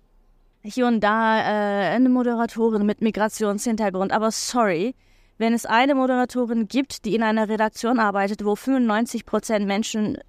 [0.63, 4.13] hier und da äh, eine Moderatorin mit Migrationshintergrund.
[4.13, 4.95] Aber sorry,
[5.41, 10.19] wenn es eine Moderatorin gibt, die in einer Redaktion arbeitet, wo 95 Prozent Menschen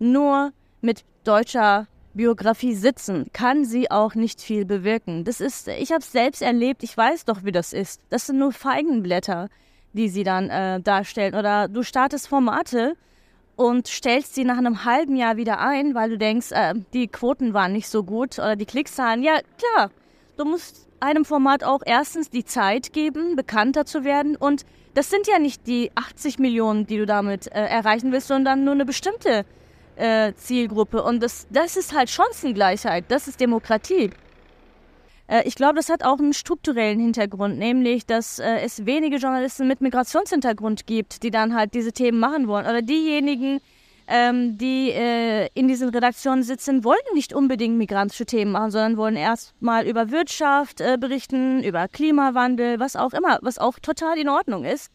[0.00, 5.22] nur mit deutscher Biografie sitzen, kann sie auch nicht viel bewirken.
[5.22, 8.00] Das ist, ich habe es selbst erlebt, ich weiß doch, wie das ist.
[8.10, 9.50] Das sind nur Feigenblätter,
[9.92, 11.36] die sie dann äh, darstellen.
[11.36, 12.96] Oder du startest Formate
[13.54, 17.54] und stellst sie nach einem halben Jahr wieder ein, weil du denkst, äh, die Quoten
[17.54, 19.22] waren nicht so gut oder die Klickzahlen.
[19.22, 19.92] Ja, klar,
[20.36, 24.36] du musst einem Format auch erstens die Zeit geben, bekannter zu werden.
[24.36, 28.64] Und das sind ja nicht die 80 Millionen, die du damit äh, erreichen willst, sondern
[28.64, 29.44] nur eine bestimmte
[29.96, 31.02] äh, Zielgruppe.
[31.02, 34.10] Und das, das ist halt Chancengleichheit, das ist Demokratie.
[35.28, 39.68] Äh, ich glaube, das hat auch einen strukturellen Hintergrund, nämlich, dass äh, es wenige Journalisten
[39.68, 42.66] mit Migrationshintergrund gibt, die dann halt diese Themen machen wollen.
[42.66, 43.60] Oder diejenigen,
[44.08, 49.16] ähm, die äh, in diesen Redaktionen sitzen, wollen nicht unbedingt migrantische Themen machen, sondern wollen
[49.16, 54.64] erstmal über Wirtschaft äh, berichten, über Klimawandel, was auch immer, was auch total in Ordnung
[54.64, 54.90] ist.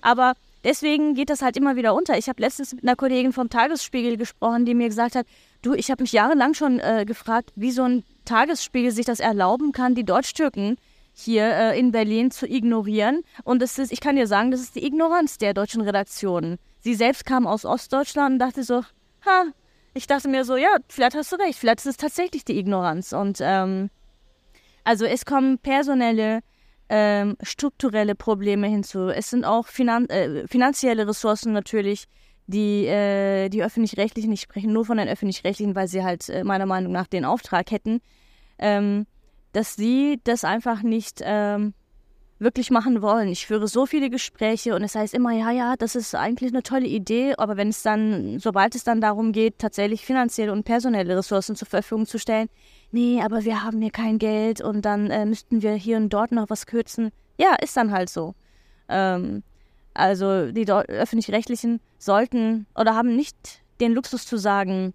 [0.00, 0.32] Aber
[0.64, 2.16] deswegen geht das halt immer wieder unter.
[2.16, 5.26] Ich habe letztens mit einer Kollegin vom Tagesspiegel gesprochen, die mir gesagt hat,
[5.60, 9.72] du, ich habe mich jahrelang schon äh, gefragt, wie so ein Tagesspiegel sich das erlauben
[9.72, 10.76] kann, die Deutsch-Türken
[11.12, 13.22] hier äh, in Berlin zu ignorieren.
[13.44, 16.58] Und das ist, ich kann dir sagen, das ist die Ignoranz der deutschen Redaktionen.
[16.84, 18.82] Sie selbst kam aus Ostdeutschland und dachte so,
[19.24, 19.44] ha,
[19.94, 23.14] ich dachte mir so, ja, vielleicht hast du recht, vielleicht ist es tatsächlich die Ignoranz.
[23.14, 23.88] Und ähm,
[24.84, 26.40] also es kommen personelle,
[26.90, 29.08] ähm, strukturelle Probleme hinzu.
[29.08, 32.04] Es sind auch finan äh, finanzielle Ressourcen natürlich,
[32.48, 36.66] die, äh, die öffentlich-rechtlichen, ich spreche nur von den öffentlich-rechtlichen, weil sie halt äh, meiner
[36.66, 38.02] Meinung nach den Auftrag hätten,
[38.58, 39.06] ähm,
[39.52, 41.72] dass sie das einfach nicht ähm,
[42.44, 43.28] wirklich machen wollen.
[43.28, 46.62] Ich führe so viele Gespräche und es heißt immer, ja, ja, das ist eigentlich eine
[46.62, 51.16] tolle Idee, aber wenn es dann, sobald es dann darum geht, tatsächlich finanzielle und personelle
[51.16, 52.48] Ressourcen zur Verfügung zu stellen,
[52.92, 56.30] nee, aber wir haben hier kein Geld und dann äh, müssten wir hier und dort
[56.30, 57.10] noch was kürzen.
[57.38, 58.34] Ja, ist dann halt so.
[58.88, 59.42] Ähm,
[59.94, 63.36] also die öffentlich-rechtlichen sollten oder haben nicht
[63.80, 64.92] den Luxus zu sagen,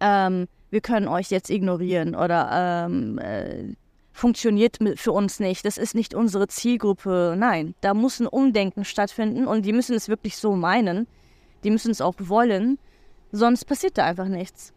[0.00, 3.74] ähm, wir können euch jetzt ignorieren oder ähm, äh,
[4.12, 7.34] funktioniert für uns nicht, das ist nicht unsere Zielgruppe.
[7.36, 11.06] Nein, da muss ein Umdenken stattfinden und die müssen es wirklich so meinen,
[11.64, 12.78] die müssen es auch wollen,
[13.30, 14.72] sonst passiert da einfach nichts.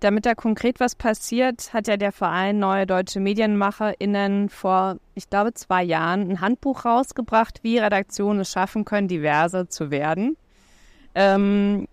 [0.00, 5.54] Damit da konkret was passiert, hat ja der Verein Neue Deutsche MedienmacherInnen vor, ich glaube,
[5.54, 10.36] zwei Jahren ein Handbuch rausgebracht, wie Redaktionen es schaffen können, diverser zu werden.
[11.16, 11.88] Ähm,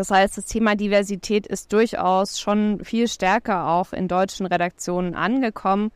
[0.00, 5.92] das heißt, das Thema Diversität ist durchaus schon viel stärker auch in deutschen Redaktionen angekommen.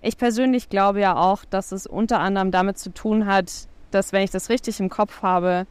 [0.00, 3.50] Ich persönlich glaube ja auch, dass es unter anderem damit zu tun hat,
[3.90, 5.66] dass, wenn ich das richtig im Kopf habe,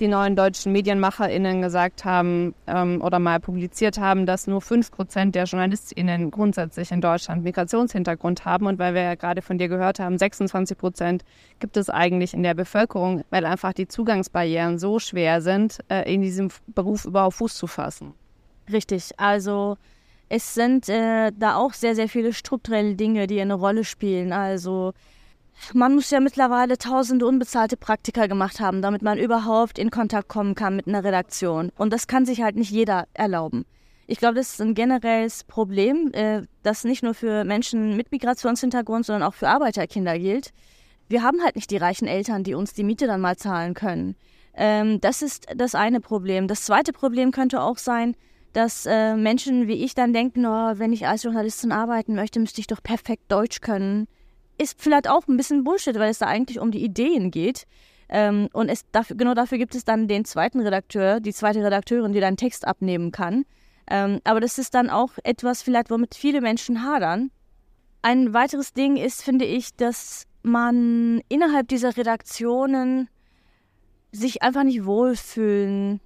[0.00, 5.44] die neuen deutschen MedienmacherInnen gesagt haben ähm, oder mal publiziert haben, dass nur 5% der
[5.44, 8.66] JournalistInnen grundsätzlich in Deutschland Migrationshintergrund haben.
[8.66, 11.20] Und weil wir ja gerade von dir gehört haben, 26%
[11.60, 16.22] gibt es eigentlich in der Bevölkerung, weil einfach die Zugangsbarrieren so schwer sind, äh, in
[16.22, 18.14] diesem Beruf überhaupt Fuß zu fassen.
[18.70, 19.76] Richtig, also
[20.28, 24.32] es sind äh, da auch sehr, sehr viele strukturelle Dinge, die eine Rolle spielen.
[24.32, 24.92] Also
[25.72, 30.54] man muss ja mittlerweile tausende unbezahlte Praktika gemacht haben, damit man überhaupt in Kontakt kommen
[30.54, 31.70] kann mit einer Redaktion.
[31.76, 33.64] Und das kann sich halt nicht jeder erlauben.
[34.06, 39.06] Ich glaube, das ist ein generelles Problem, äh, das nicht nur für Menschen mit Migrationshintergrund,
[39.06, 40.50] sondern auch für Arbeiterkinder gilt.
[41.08, 44.16] Wir haben halt nicht die reichen Eltern, die uns die Miete dann mal zahlen können.
[44.54, 46.48] Ähm, das ist das eine Problem.
[46.48, 48.14] Das zweite Problem könnte auch sein,
[48.52, 52.60] dass äh, Menschen wie ich dann denken, oh, wenn ich als Journalistin arbeiten möchte, müsste
[52.60, 54.06] ich doch perfekt Deutsch können
[54.58, 57.66] ist vielleicht auch ein bisschen Bullshit, weil es da eigentlich um die Ideen geht.
[58.08, 62.12] Ähm, und es dafür, genau dafür gibt es dann den zweiten Redakteur, die zweite Redakteurin,
[62.12, 63.44] die dann Text abnehmen kann.
[63.90, 67.30] Ähm, aber das ist dann auch etwas vielleicht, womit viele Menschen hadern.
[68.02, 73.08] Ein weiteres Ding ist, finde ich, dass man innerhalb dieser Redaktionen
[74.12, 76.00] sich einfach nicht wohlfühlen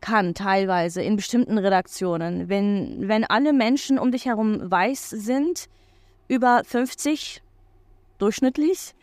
[0.00, 2.48] kann, teilweise in bestimmten Redaktionen.
[2.48, 5.66] Wenn, wenn alle Menschen um dich herum weiß sind,
[6.28, 7.42] über 50,
[8.20, 8.94] durchschnittlich.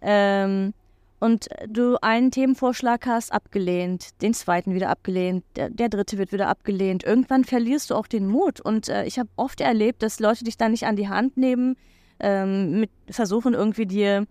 [0.00, 0.72] Ähm,
[1.18, 6.48] und du einen Themenvorschlag hast, abgelehnt, den zweiten wieder abgelehnt, der, der dritte wird wieder
[6.48, 7.04] abgelehnt.
[7.04, 8.60] Irgendwann verlierst du auch den Mut.
[8.60, 11.76] Und äh, ich habe oft erlebt, dass Leute dich dann nicht an die Hand nehmen,
[12.20, 14.26] ähm, mit, versuchen irgendwie dir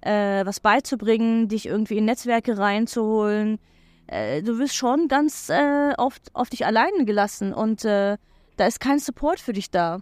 [0.00, 3.58] äh, was beizubringen, dich irgendwie in Netzwerke reinzuholen.
[4.06, 8.16] Äh, du wirst schon ganz äh, oft auf dich alleine gelassen und äh,
[8.56, 10.00] da ist kein Support für dich da.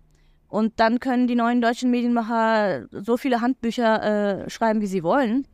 [0.48, 5.46] Und dann können die neuen deutschen Medienmacher so viele Handbücher äh, schreiben, wie sie wollen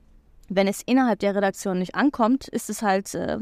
[0.48, 3.38] wenn es innerhalb der Redaktion nicht ankommt, ist es halt, äh,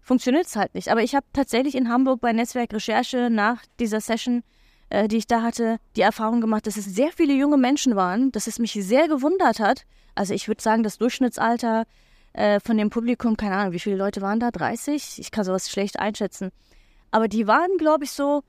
[0.00, 0.88] funktioniert es halt nicht.
[0.90, 4.42] Aber ich habe tatsächlich in Hamburg bei Netzwerk Recherche nach dieser Session,
[4.88, 8.32] äh, die ich da hatte, die Erfahrung gemacht, dass es sehr viele junge Menschen waren,
[8.32, 9.84] dass es mich sehr gewundert hat.
[10.14, 11.84] Also ich würde sagen, das Durchschnittsalter
[12.32, 14.50] äh, von dem Publikum, keine Ahnung, wie viele Leute waren da?
[14.50, 15.18] 30?
[15.18, 16.50] Ich kann sowas schlecht einschätzen.
[17.10, 18.42] Aber die waren, glaube ich, so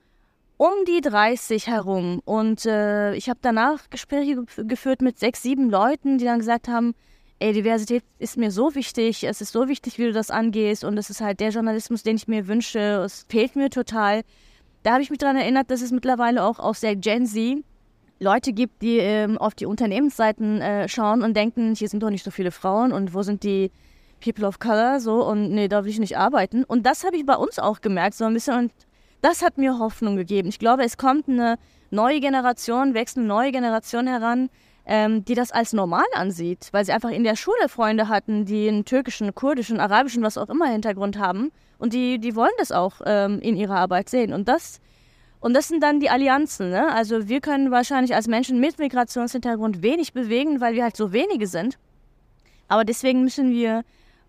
[0.62, 2.22] um die 30 herum.
[2.24, 6.94] Und äh, ich habe danach Gespräche geführt mit sechs, sieben Leuten, die dann gesagt haben,
[7.40, 10.96] ey, Diversität ist mir so wichtig, es ist so wichtig, wie du das angehst und
[10.98, 14.22] es ist halt der Journalismus, den ich mir wünsche, es fehlt mir total.
[14.84, 17.64] Da habe ich mich daran erinnert, dass es mittlerweile auch aus der Gen Z
[18.20, 22.24] Leute gibt, die ähm, auf die Unternehmensseiten äh, schauen und denken, hier sind doch nicht
[22.24, 23.72] so viele Frauen und wo sind die
[24.22, 26.62] People of Color so und nee, da will ich nicht arbeiten.
[26.62, 28.72] Und das habe ich bei uns auch gemerkt, so ein bisschen und
[29.22, 30.48] das hat mir Hoffnung gegeben.
[30.48, 31.58] Ich glaube, es kommt eine
[31.90, 34.50] neue Generation, wächst eine neue Generation heran,
[34.84, 38.68] ähm, die das als normal ansieht, weil sie einfach in der Schule Freunde hatten, die
[38.68, 41.52] einen türkischen, kurdischen, arabischen, was auch immer Hintergrund haben.
[41.78, 44.32] Und die, die wollen das auch ähm, in ihrer Arbeit sehen.
[44.32, 44.80] Und das,
[45.40, 46.70] und das sind dann die Allianzen.
[46.70, 46.92] Ne?
[46.92, 51.46] Also wir können wahrscheinlich als Menschen mit Migrationshintergrund wenig bewegen, weil wir halt so wenige
[51.46, 51.78] sind.
[52.66, 53.82] Aber deswegen müssen wir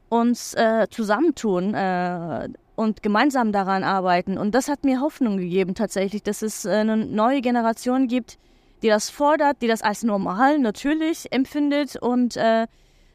[0.10, 4.38] uns äh, zusammentun äh, und gemeinsam daran arbeiten.
[4.38, 8.38] Und das hat mir Hoffnung gegeben tatsächlich, dass es äh, eine neue Generation gibt,
[8.82, 12.68] die das fordert, die das als normal, natürlich empfindet und äh,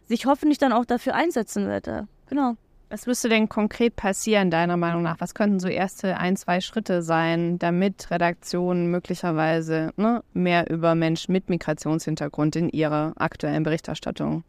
[0.07, 1.89] sich hoffentlich dann auch dafür einsetzen wird.
[1.89, 2.55] Äh, genau.
[2.91, 5.21] Was müsste denn konkret passieren, deiner Meinung nach?
[5.21, 11.33] Was könnten so erste ein, zwei Schritte sein, damit Redaktionen möglicherweise ne, mehr über Menschen
[11.33, 14.43] mit Migrationshintergrund in ihrer aktuellen Berichterstattung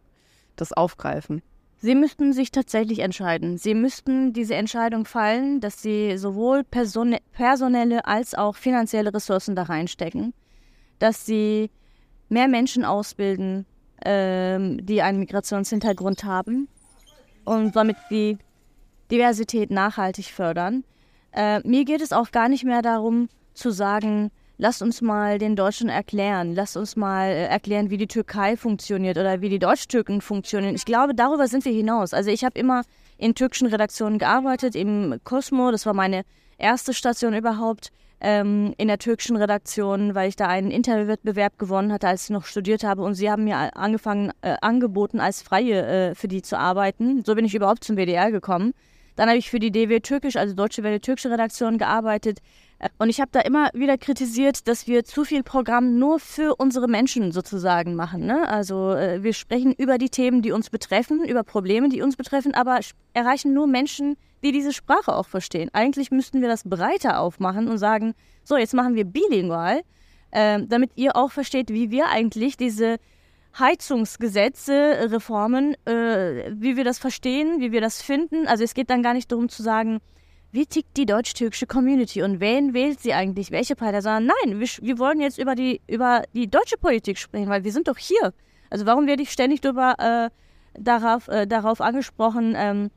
[0.56, 1.42] das aufgreifen?
[1.82, 3.58] Sie müssten sich tatsächlich entscheiden.
[3.58, 10.34] Sie müssten diese Entscheidung fallen, dass sie sowohl personelle als auch finanzielle Ressourcen da reinstecken
[11.00, 11.72] dass sie
[12.28, 13.66] mehr Menschen ausbilden,
[14.06, 16.68] ähm, die einen Migrationshintergrund haben
[17.46, 18.38] und damit die
[19.10, 20.84] Diversität nachhaltig fördern.
[21.32, 24.30] Äh, mir geht es auch gar nicht mehr darum zu sagen,
[24.60, 29.18] lasst uns mal den Deutschen erklären, lasst uns mal äh, erklären, wie die Türkei funktioniert
[29.18, 30.76] oder wie die Deutsch-Türken funktionieren.
[30.76, 32.14] Ich glaube, darüber sind wir hinaus.
[32.14, 32.84] Also ich habe immer
[33.18, 36.24] in türkischen Redaktionen gearbeitet, im Cosmo, das war meine
[36.58, 42.10] erste Station überhaupt ähm, in der türkischen Redaktion, weil ich da einen Interviewwettbewerb gewonnen hatte,
[42.10, 43.02] als ich noch studiert habe.
[43.02, 47.24] Und sie haben mir angefangen, äh, angeboten, als Freie äh, für die zu arbeiten.
[47.26, 48.74] So bin ich überhaupt zum WDR gekommen.
[49.16, 52.40] Dann habe ich für die DW Türkisch, also Deutsche Welle Türkische Redaktion, gearbeitet.
[52.98, 56.88] Und ich habe da immer wieder kritisiert, dass wir zu viel Programm nur für unsere
[56.88, 58.26] Menschen sozusagen machen.
[58.26, 58.48] Ne?
[58.48, 62.54] Also äh, wir sprechen über die Themen, die uns betreffen, über Probleme, die uns betreffen,
[62.54, 62.80] aber
[63.14, 65.70] erreichen nur Menschen, die diese Sprache auch verstehen.
[65.74, 68.14] Eigentlich müssten wir das breiter aufmachen und sagen,
[68.46, 69.82] so, jetzt machen wir bilingual,
[70.32, 72.98] äh, damit ihr auch versteht, wie wir eigentlich diese
[73.58, 78.48] Heizungsgesetze, Reformen, äh, wie wir das verstehen, wie wir das finden.
[78.48, 80.00] Also es geht dann gar nicht darum zu sagen,
[80.52, 84.68] wie tickt die deutsch-türkische Community und wen wählt sie eigentlich, welche Partei, sondern nein, wir,
[84.82, 88.34] wir, wollen jetzt über die, über die deutsche Politik sprechen, weil wir sind doch hier.
[88.70, 90.30] Also warum werde ich ständig darüber, äh,
[90.80, 92.90] darauf, äh, darauf angesprochen, ähm,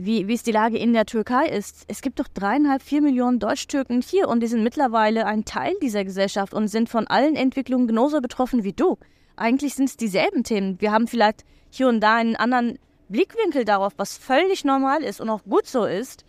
[0.00, 1.84] wie, wie es die Lage in der Türkei ist.
[1.88, 6.04] Es gibt doch dreieinhalb, vier Millionen Deutsch-Türken hier und die sind mittlerweile ein Teil dieser
[6.04, 8.96] Gesellschaft und sind von allen Entwicklungen genauso betroffen wie du.
[9.36, 10.80] Eigentlich sind es dieselben Themen.
[10.80, 15.30] Wir haben vielleicht hier und da einen anderen Blickwinkel darauf, was völlig normal ist und
[15.30, 16.24] auch gut so ist.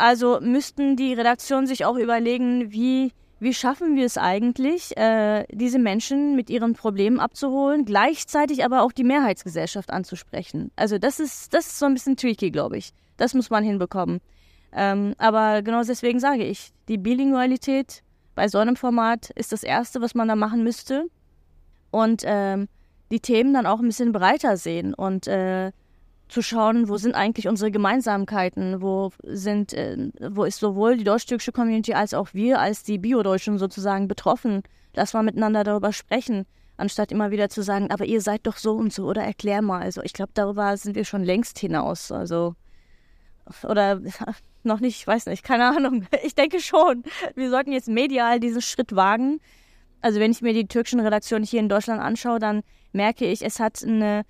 [0.00, 5.78] Also müssten die Redaktionen sich auch überlegen, wie, wie schaffen wir es eigentlich, äh, diese
[5.78, 10.70] Menschen mit ihren Problemen abzuholen, gleichzeitig aber auch die Mehrheitsgesellschaft anzusprechen.
[10.74, 12.92] Also das ist, das ist so ein bisschen tricky, glaube ich.
[13.18, 14.22] Das muss man hinbekommen.
[14.72, 18.02] Ähm, aber genau deswegen sage ich, die Bilingualität
[18.34, 21.08] bei so einem Format ist das Erste, was man da machen müsste.
[21.90, 22.68] Und ähm,
[23.10, 25.72] die Themen dann auch ein bisschen breiter sehen und äh,
[26.30, 31.52] zu schauen, wo sind eigentlich unsere Gemeinsamkeiten, wo sind, äh, wo ist sowohl die deutsch-türkische
[31.52, 34.62] Community als auch wir als die Bio-Deutschen sozusagen betroffen.
[34.94, 38.72] Lass mal miteinander darüber sprechen, anstatt immer wieder zu sagen, aber ihr seid doch so
[38.74, 39.82] und so oder erklär mal.
[39.82, 42.12] Also ich glaube, darüber sind wir schon längst hinaus.
[42.12, 42.54] Also
[43.64, 44.00] oder
[44.62, 46.06] noch nicht, ich weiß nicht, keine Ahnung.
[46.24, 47.02] Ich denke schon.
[47.34, 49.40] Wir sollten jetzt medial diesen Schritt wagen.
[50.00, 52.62] Also wenn ich mir die türkischen Redaktionen hier in Deutschland anschaue, dann
[52.92, 54.22] merke ich, es hat eine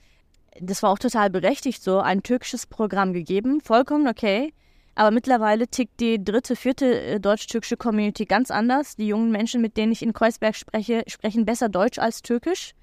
[0.61, 4.53] das war auch total berechtigt so, ein türkisches Programm gegeben, vollkommen okay.
[4.95, 8.97] Aber mittlerweile tickt die dritte, vierte äh, deutsch-türkische Community ganz anders.
[8.97, 12.75] Die jungen Menschen, mit denen ich in Kreuzberg spreche, sprechen besser Deutsch als Türkisch.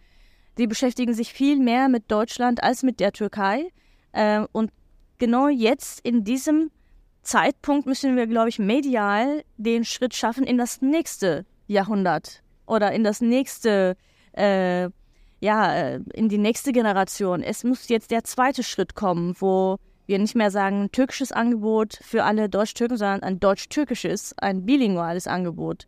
[0.58, 3.72] Sie beschäftigen sich viel mehr mit Deutschland als mit der Türkei.
[4.14, 4.72] Äh, und
[5.20, 6.72] genau jetzt, in diesem
[7.22, 13.04] Zeitpunkt, müssen wir, glaube ich, medial den Schritt schaffen in das nächste Jahrhundert oder in
[13.04, 13.96] das nächste,
[14.32, 14.90] äh,
[15.40, 17.44] ja, äh, in die nächste Generation.
[17.44, 19.78] Es muss jetzt der zweite Schritt kommen, wo
[20.08, 25.88] wir nicht mehr sagen, türkisches Angebot für alle Deutsch-Türken, sondern ein deutsch-türkisches, ein bilinguales Angebot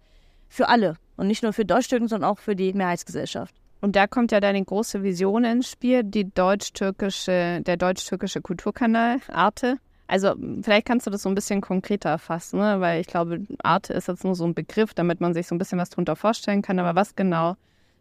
[0.49, 0.95] für alle.
[1.15, 3.55] Und nicht nur für Deutsch-Türken, sondern auch für die Mehrheitsgesellschaft.
[3.81, 9.77] Und da kommt ja deine große Vision ins Spiel, die deutsch-türkische, der deutsch-türkische Kulturkanal Arte.
[10.07, 12.81] Also vielleicht kannst du das so ein bisschen konkreter fassen, ne?
[12.81, 15.59] weil ich glaube, Arte ist jetzt nur so ein Begriff, damit man sich so ein
[15.59, 16.79] bisschen was darunter vorstellen kann.
[16.79, 17.55] Aber was genau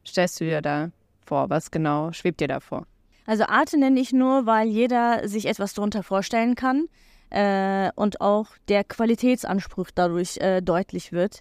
[0.05, 0.91] stellst du dir da
[1.29, 1.51] vor?
[1.51, 2.87] Was genau schwebt dir da vor?
[3.27, 6.89] Also Arte nenne ich nur, weil jeder sich etwas darunter vorstellen kann
[7.31, 11.41] äh, und auch der Qualitätsanspruch dadurch äh, deutlich wird.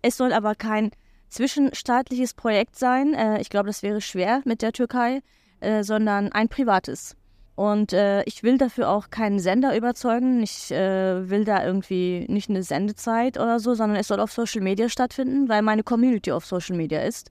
[0.00, 0.92] Es soll aber kein
[1.28, 3.12] zwischenstaatliches Projekt sein.
[3.12, 5.20] Äh, ich glaube, das wäre schwer mit der Türkei,
[5.60, 7.16] äh, sondern ein privates.
[7.54, 10.42] Und äh, ich will dafür auch keinen Sender überzeugen.
[10.42, 14.62] Ich äh, will da irgendwie nicht eine Sendezeit oder so, sondern es soll auf Social
[14.62, 17.30] Media stattfinden, weil meine Community auf Social Media ist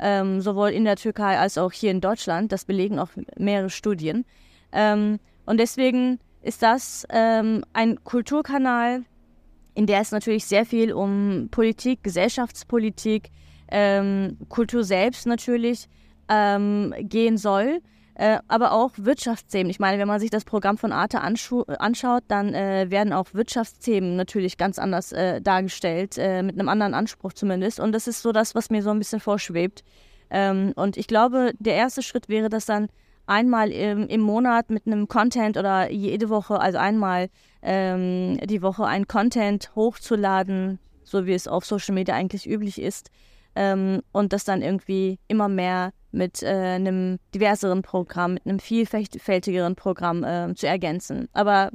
[0.00, 2.52] ähm, sowohl in der Türkei als auch hier in Deutschland.
[2.52, 4.24] Das belegen auch mehrere Studien.
[4.72, 9.02] Ähm, und deswegen ist das ähm, ein Kulturkanal,
[9.74, 13.30] in der es natürlich sehr viel um Politik, Gesellschaftspolitik,
[13.70, 15.88] ähm, Kultur selbst natürlich
[16.28, 17.80] ähm, gehen soll
[18.20, 19.70] äh, aber auch Wirtschaftsthemen.
[19.70, 24.14] Ich meine, wenn man sich das Programm von Arte anschaut, dann äh, werden auch Wirtschaftsthemen
[24.14, 27.80] natürlich ganz anders äh, dargestellt, äh, mit einem anderen Anspruch zumindest.
[27.80, 29.84] Und das ist so das, was mir so ein bisschen vorschwebt.
[30.28, 32.88] Ähm, und ich glaube, der erste Schritt wäre, das dann
[33.24, 37.30] einmal im, im Monat mit einem Content oder jede Woche, also einmal
[37.62, 43.10] ähm, die Woche ein Content hochzuladen, so wie es auf Social Media eigentlich üblich ist.
[43.54, 49.76] Ähm, und das dann irgendwie immer mehr mit äh, einem diverseren Programm, mit einem vielfältigeren
[49.76, 51.28] Programm äh, zu ergänzen.
[51.32, 51.70] Aber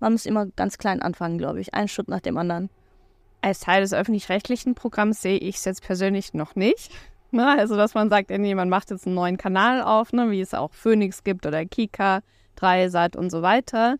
[0.00, 2.70] man muss immer ganz klein anfangen, glaube ich, einen Schritt nach dem anderen.
[3.40, 6.90] Als Teil des öffentlich-rechtlichen Programms sehe ich es jetzt persönlich noch nicht.
[7.30, 7.46] Ne?
[7.46, 10.30] Also, dass man sagt, jemand macht jetzt einen neuen Kanal auf, ne?
[10.30, 12.20] wie es auch Phoenix gibt oder Kika,
[12.56, 13.96] Dreisat und so weiter.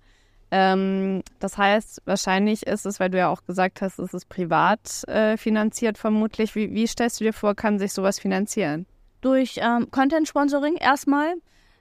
[0.51, 5.07] Ähm, das heißt, wahrscheinlich ist es, weil du ja auch gesagt hast, es ist privat
[5.09, 6.55] äh, finanziert vermutlich.
[6.55, 8.87] Wie, wie stellst du dir vor, kann sich sowas finanzieren?
[9.21, 11.35] durch ähm, Content-Sponsoring erstmal.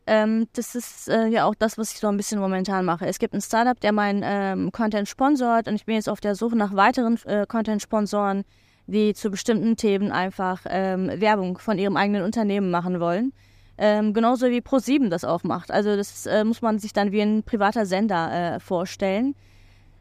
[0.05, 3.05] Ähm, das ist äh, ja auch das, was ich so ein bisschen momentan mache.
[3.05, 6.36] Es gibt ein Startup, der meinen ähm, Content sponsort und ich bin jetzt auf der
[6.36, 8.45] Suche nach weiteren äh, Content-Sponsoren,
[8.88, 13.34] die zu bestimmten Themen einfach ähm, Werbung von ihrem eigenen Unternehmen machen wollen.
[13.78, 15.72] Ähm, genauso wie Pro7 das auch macht.
[15.72, 19.36] Also das äh, muss man sich dann wie ein privater Sender äh, vorstellen.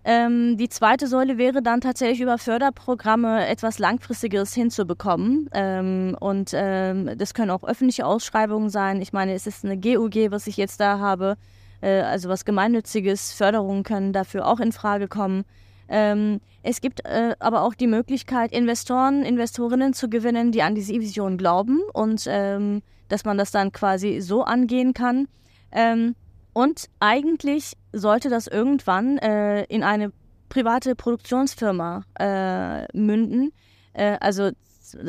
[0.08, 5.50] Ähm, die zweite Säule wäre dann tatsächlich über Förderprogramme etwas Langfristigeres hinzubekommen.
[5.52, 9.02] Ähm, und ähm, das können auch öffentliche Ausschreibungen sein.
[9.02, 11.36] Ich meine, es ist eine GUG, was ich jetzt da habe,
[11.80, 13.32] äh, also was Gemeinnütziges.
[13.32, 15.44] Förderungen können dafür auch in Frage kommen.
[15.88, 20.94] Ähm, es gibt äh, aber auch die Möglichkeit, Investoren, Investorinnen zu gewinnen, die an diese
[20.94, 25.28] Vision glauben und ähm, dass man das dann quasi so angehen kann.
[25.72, 26.14] Ähm,
[26.52, 30.12] und eigentlich sollte das irgendwann äh, in eine
[30.48, 33.52] private Produktionsfirma äh, münden.
[33.92, 34.50] Äh, also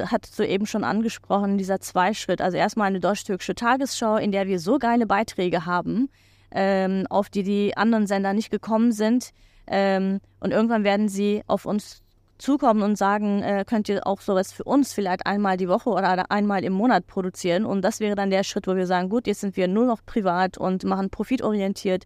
[0.07, 2.41] hat soeben schon angesprochen, dieser Zweischritt.
[2.41, 6.09] Also erstmal eine deutsch-türkische Tagesschau, in der wir so geile Beiträge haben,
[6.51, 9.31] ähm, auf die die anderen Sender nicht gekommen sind.
[9.67, 12.01] Ähm, und irgendwann werden sie auf uns
[12.37, 16.31] zukommen und sagen, äh, könnt ihr auch sowas für uns vielleicht einmal die Woche oder
[16.31, 17.65] einmal im Monat produzieren.
[17.65, 20.05] Und das wäre dann der Schritt, wo wir sagen, gut, jetzt sind wir nur noch
[20.05, 22.05] privat und machen profitorientiert,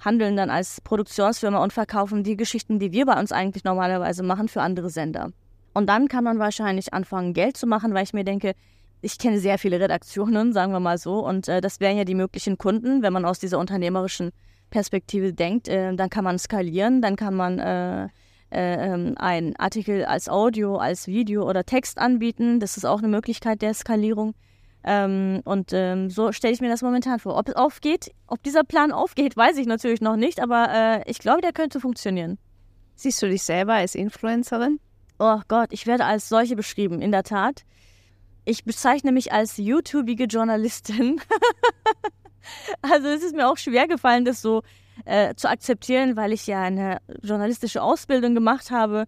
[0.00, 4.48] handeln dann als Produktionsfirma und verkaufen die Geschichten, die wir bei uns eigentlich normalerweise machen,
[4.48, 5.30] für andere Sender.
[5.74, 8.54] Und dann kann man wahrscheinlich anfangen, Geld zu machen, weil ich mir denke,
[9.00, 12.14] ich kenne sehr viele Redaktionen, sagen wir mal so, und äh, das wären ja die
[12.14, 14.30] möglichen Kunden, wenn man aus dieser unternehmerischen
[14.70, 15.68] Perspektive denkt.
[15.68, 18.10] Äh, dann kann man skalieren, dann kann man
[18.50, 22.60] äh, äh, ähm, einen Artikel als Audio, als Video oder Text anbieten.
[22.60, 24.34] Das ist auch eine Möglichkeit der Skalierung.
[24.84, 27.36] Ähm, und ähm, so stelle ich mir das momentan vor.
[27.36, 31.18] Ob es aufgeht, ob dieser Plan aufgeht, weiß ich natürlich noch nicht, aber äh, ich
[31.18, 32.38] glaube, der könnte funktionieren.
[32.94, 34.80] Siehst du dich selber als Influencerin?
[35.18, 37.64] Oh Gott, ich werde als solche beschrieben, in der Tat.
[38.44, 41.20] Ich bezeichne mich als YouTubige Journalistin.
[42.80, 44.62] also es ist mir auch schwer gefallen, das so
[45.04, 49.06] äh, zu akzeptieren, weil ich ja eine journalistische Ausbildung gemacht habe.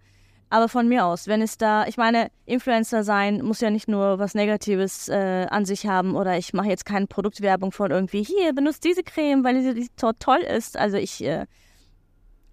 [0.52, 4.18] Aber von mir aus, wenn es da, ich meine, Influencer sein muss ja nicht nur
[4.18, 8.52] was Negatives äh, an sich haben oder ich mache jetzt keine Produktwerbung von irgendwie, hier,
[8.52, 10.76] benutzt diese Creme, weil sie so toll ist.
[10.76, 11.46] Also ich äh,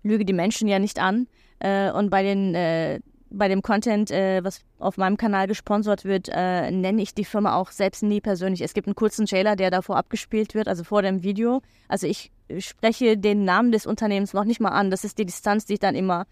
[0.03, 1.27] lüge die Menschen ja nicht an.
[1.57, 2.99] Äh, und bei den äh,
[3.29, 7.55] bei dem Content, äh, was auf meinem Kanal gesponsert wird, äh, nenne ich die Firma
[7.55, 8.61] auch selbst nie persönlich.
[8.61, 11.61] Es gibt einen kurzen Trailer, der davor abgespielt wird, also vor dem Video.
[11.87, 14.91] Also ich spreche den Namen des Unternehmens noch nicht mal an.
[14.91, 16.25] Das ist die Distanz, die ich dann immer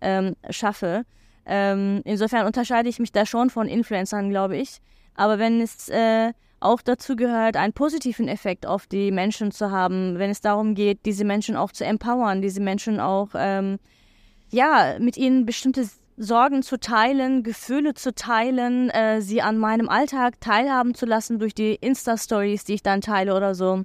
[0.00, 1.04] ähm, schaffe.
[1.46, 4.80] Ähm, insofern unterscheide ich mich da schon von Influencern, glaube ich.
[5.14, 10.18] Aber wenn es äh, auch dazu gehört, einen positiven Effekt auf die Menschen zu haben,
[10.18, 13.78] wenn es darum geht, diese Menschen auch zu empowern, diese Menschen auch ähm,
[14.50, 15.88] ja mit ihnen bestimmte
[16.18, 21.54] Sorgen zu teilen, Gefühle zu teilen, äh, sie an meinem Alltag teilhaben zu lassen durch
[21.54, 23.84] die Insta-Stories, die ich dann teile oder so.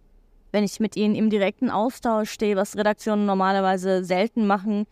[0.52, 4.86] Wenn ich mit ihnen im direkten Austausch stehe, was Redaktionen normalerweise selten machen,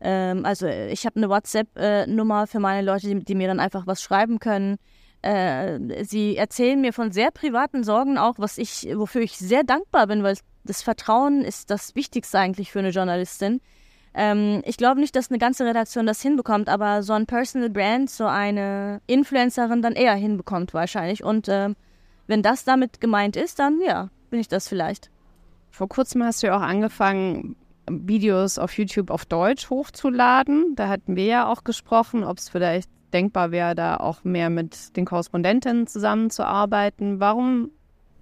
[0.00, 4.00] ähm, also ich habe eine WhatsApp-Nummer für meine Leute, die, die, mir dann einfach was
[4.00, 4.76] schreiben können.
[5.22, 10.06] Äh, sie erzählen mir von sehr privaten Sorgen auch, was ich, wofür ich sehr dankbar
[10.06, 13.60] bin, weil das Vertrauen ist das Wichtigste eigentlich für eine Journalistin.
[14.14, 18.08] Ähm, ich glaube nicht, dass eine ganze Redaktion das hinbekommt, aber so ein Personal Brand,
[18.08, 21.24] so eine Influencerin dann eher hinbekommt wahrscheinlich.
[21.24, 21.70] Und äh,
[22.26, 25.10] wenn das damit gemeint ist, dann ja, bin ich das vielleicht.
[25.70, 27.56] Vor kurzem hast du ja auch angefangen,
[27.90, 30.74] Videos auf YouTube auf Deutsch hochzuladen.
[30.76, 34.96] Da hatten wir ja auch gesprochen, ob es vielleicht denkbar wäre, da auch mehr mit
[34.96, 37.20] den Korrespondentinnen zusammenzuarbeiten.
[37.20, 37.70] Warum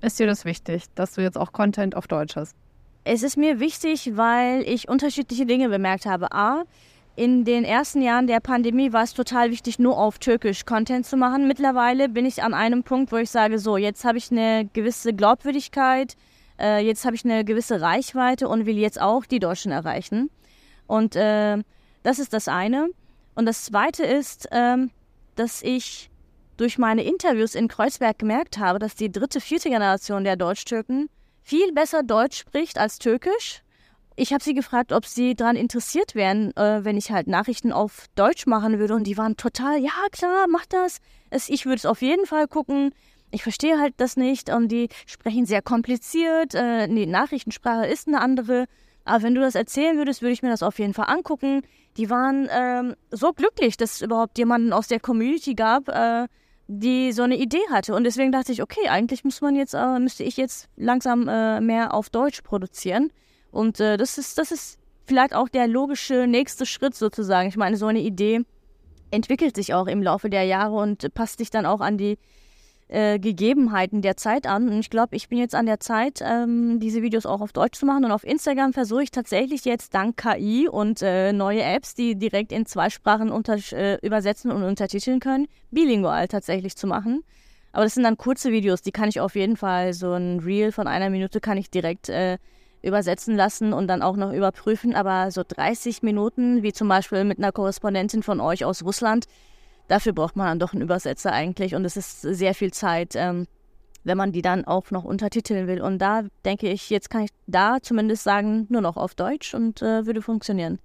[0.01, 2.57] ist dir das wichtig, dass du jetzt auch Content auf Deutsch hast?
[3.05, 6.30] Es ist mir wichtig, weil ich unterschiedliche Dinge bemerkt habe.
[6.32, 6.62] A,
[7.16, 11.16] in den ersten Jahren der Pandemie war es total wichtig, nur auf Türkisch Content zu
[11.16, 11.48] machen.
[11.48, 15.12] Mittlerweile bin ich an einem Punkt, wo ich sage, so, jetzt habe ich eine gewisse
[15.12, 16.16] Glaubwürdigkeit,
[16.61, 20.30] äh, jetzt habe ich eine gewisse Reichweite und will jetzt auch die Deutschen erreichen.
[20.86, 21.59] Und äh,
[22.05, 22.88] das ist das eine.
[23.34, 24.76] Und das zweite ist, äh,
[25.34, 26.09] dass ich
[26.57, 31.09] durch meine Interviews in Kreuzberg gemerkt habe, dass die dritte, vierte Generation der Deutsch-Türken
[31.43, 33.62] viel besser Deutsch spricht als Türkisch.
[34.14, 38.07] Ich habe sie gefragt, ob sie daran interessiert wären, äh, wenn ich halt Nachrichten auf
[38.14, 38.95] Deutsch machen würde.
[38.95, 40.99] Und die waren total, ja klar, mach das.
[41.30, 42.93] Es, ich würde es auf jeden Fall gucken
[43.32, 46.55] ich verstehe halt das nicht und die sprechen sehr kompliziert.
[46.55, 48.66] Äh, die Nachrichtensprache ist eine andere.
[49.05, 51.62] Aber wenn du das erzählen würdest, würde ich mir das auf jeden Fall angucken.
[51.97, 56.28] Die waren ähm, so glücklich, dass es überhaupt jemanden aus der Community gab, äh,
[56.68, 57.94] die so eine Idee hatte.
[57.94, 61.60] Und deswegen dachte ich, okay, eigentlich muss man jetzt, äh, müsste ich jetzt langsam äh,
[61.60, 63.10] mehr auf Deutsch produzieren.
[63.50, 67.48] Und äh, das ist, das ist vielleicht auch der logische nächste Schritt sozusagen.
[67.48, 68.40] Ich meine, so eine Idee
[69.10, 72.18] entwickelt sich auch im Laufe der Jahre und passt sich dann auch an die
[72.93, 74.68] äh, Gegebenheiten der Zeit an.
[74.68, 77.78] Und ich glaube, ich bin jetzt an der Zeit, ähm, diese Videos auch auf Deutsch
[77.78, 78.05] zu machen.
[78.05, 82.53] Und auf Instagram versuche ich tatsächlich jetzt dank KI und äh, neue Apps, die direkt
[82.53, 83.32] in zwei Sprachen
[83.72, 87.24] äh, übersetzen und untertiteln können, bilingual tatsächlich zu machen.
[87.72, 90.70] Aber das sind dann kurze Videos, die kann ich auf jeden Fall, so ein Reel
[90.72, 92.36] von einer Minute kann ich direkt äh,
[92.82, 94.95] übersetzen lassen und dann auch noch überprüfen.
[94.95, 99.24] Aber so 30 Minuten, wie zum Beispiel mit einer Korrespondentin von euch aus Russland,
[99.89, 103.47] dafür braucht man dann doch einen Übersetzer eigentlich und es ist sehr viel Zeit, ähm,
[104.05, 105.80] wenn man die dann auch noch untertiteln will.
[105.80, 109.80] Und da denke ich, jetzt kann ich da zumindest sagen, nur noch auf Deutsch und
[109.83, 110.78] äh, würde funktionieren.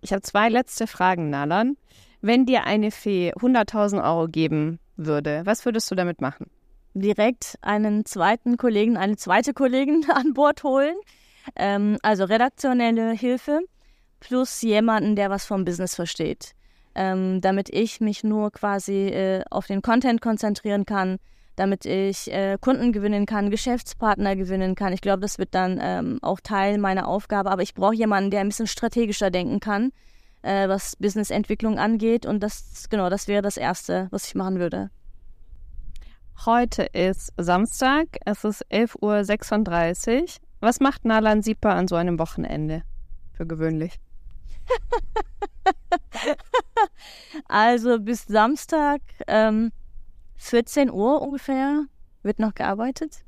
[0.00, 1.76] Ich habe zwei letzte Fragen, Nalan.
[2.20, 6.50] Wenn dir eine Fee 100.000 Euro geben würde, was würdest du damit machen?
[6.94, 10.96] Direkt einen zweiten Kollegen, eine zweite Kollegin an Bord holen.
[11.54, 13.60] Ähm, also redaktionelle Hilfe
[14.18, 16.55] plus jemanden, der was vom Business versteht
[16.96, 21.18] ähm, damit ich mich nur quasi äh, auf den Content konzentrieren kann,
[21.54, 24.92] damit ich äh, Kunden gewinnen kann, Geschäftspartner gewinnen kann.
[24.92, 27.50] Ich glaube, das wird dann ähm, auch Teil meiner Aufgabe.
[27.50, 29.92] Aber ich brauche jemanden, der ein bisschen strategischer denken kann,
[30.42, 32.26] äh, was Businessentwicklung angeht.
[32.26, 34.90] Und das, genau, das wäre das Erste, was ich machen würde.
[36.44, 40.26] Heute ist Samstag, es ist 11.36 Uhr.
[40.60, 42.82] Was macht Nalan Sieper an so einem Wochenende
[43.32, 43.98] für gewöhnlich?
[47.48, 49.72] Also bis Samstag ähm,
[50.36, 51.84] 14 Uhr ungefähr
[52.22, 53.24] wird noch gearbeitet.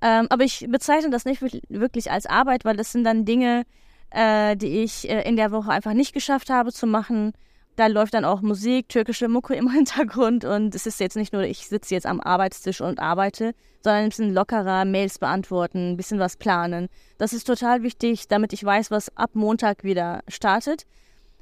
[0.00, 3.64] Ähm, aber ich bezeichne das nicht wirklich als Arbeit, weil das sind dann Dinge,
[4.10, 7.32] äh, die ich äh, in der Woche einfach nicht geschafft habe zu machen.
[7.76, 11.42] Da läuft dann auch Musik, türkische Mucke im Hintergrund und es ist jetzt nicht nur,
[11.42, 16.18] ich sitze jetzt am Arbeitstisch und arbeite, sondern ein bisschen lockerer, Mails beantworten, ein bisschen
[16.18, 16.88] was planen.
[17.18, 20.84] Das ist total wichtig, damit ich weiß, was ab Montag wieder startet.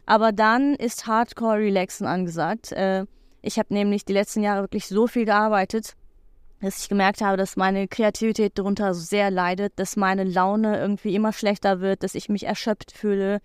[0.06, 2.72] Aber dann ist Hardcore Relaxen angesagt.
[2.72, 3.06] Äh,
[3.40, 5.94] ich habe nämlich die letzten Jahre wirklich so viel gearbeitet,
[6.60, 11.32] dass ich gemerkt habe, dass meine Kreativität darunter sehr leidet, dass meine Laune irgendwie immer
[11.32, 13.40] schlechter wird, dass ich mich erschöpft fühle.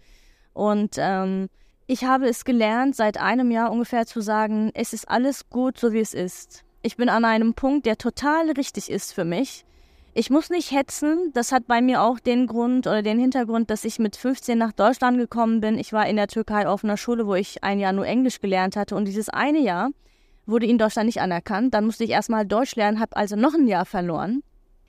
[0.54, 1.50] Und ähm,
[1.90, 5.92] ich habe es gelernt, seit einem Jahr ungefähr zu sagen, es ist alles gut, so
[5.92, 6.64] wie es ist.
[6.84, 9.66] Ich bin an einem Punkt, der total richtig ist für mich.
[10.14, 11.32] Ich muss nicht hetzen.
[11.34, 14.72] Das hat bei mir auch den Grund oder den Hintergrund, dass ich mit 15 nach
[14.72, 15.80] Deutschland gekommen bin.
[15.80, 18.76] Ich war in der Türkei auf einer Schule, wo ich ein Jahr nur Englisch gelernt
[18.76, 18.96] hatte.
[18.96, 19.90] Und dieses eine Jahr
[20.46, 21.74] wurde in Deutschland nicht anerkannt.
[21.74, 24.44] Dann musste ich erstmal Deutsch lernen, habe also noch ein Jahr verloren,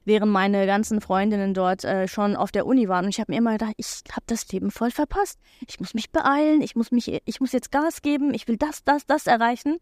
[0.05, 3.05] während meine ganzen Freundinnen dort äh, schon auf der Uni waren.
[3.05, 5.39] Und ich habe mir immer gedacht, ich habe das Leben voll verpasst.
[5.69, 8.85] Ich muss mich beeilen, ich muss, mich, ich muss jetzt Gas geben, ich will das,
[8.85, 9.79] das, das erreichen.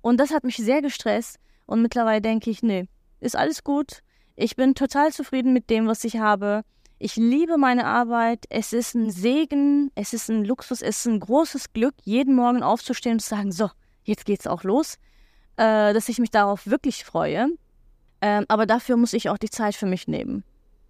[0.00, 1.38] Und das hat mich sehr gestresst.
[1.66, 2.86] Und mittlerweile denke ich, nee,
[3.20, 4.00] ist alles gut.
[4.36, 6.62] Ich bin total zufrieden mit dem, was ich habe.
[6.98, 8.44] Ich liebe meine Arbeit.
[8.50, 12.62] Es ist ein Segen, es ist ein Luxus, es ist ein großes Glück, jeden Morgen
[12.62, 13.70] aufzustehen und zu sagen, so,
[14.04, 14.98] jetzt geht's auch los
[15.56, 17.48] äh, dass ich mich darauf wirklich freue.
[18.24, 20.44] Ähm, aber dafür muss ich auch die Zeit für mich nehmen.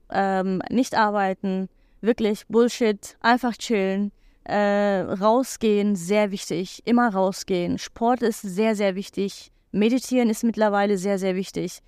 [0.09, 1.68] Ähm, nicht arbeiten,
[2.01, 4.12] wirklich Bullshit, einfach chillen,
[4.45, 7.78] äh, rausgehen, sehr wichtig, immer rausgehen.
[7.78, 9.51] Sport ist sehr, sehr wichtig.
[9.72, 11.80] Meditieren ist mittlerweile sehr, sehr wichtig.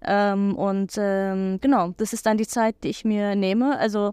[0.00, 3.76] Ähm, und ähm, genau, das ist dann die Zeit, die ich mir nehme.
[3.76, 4.12] Also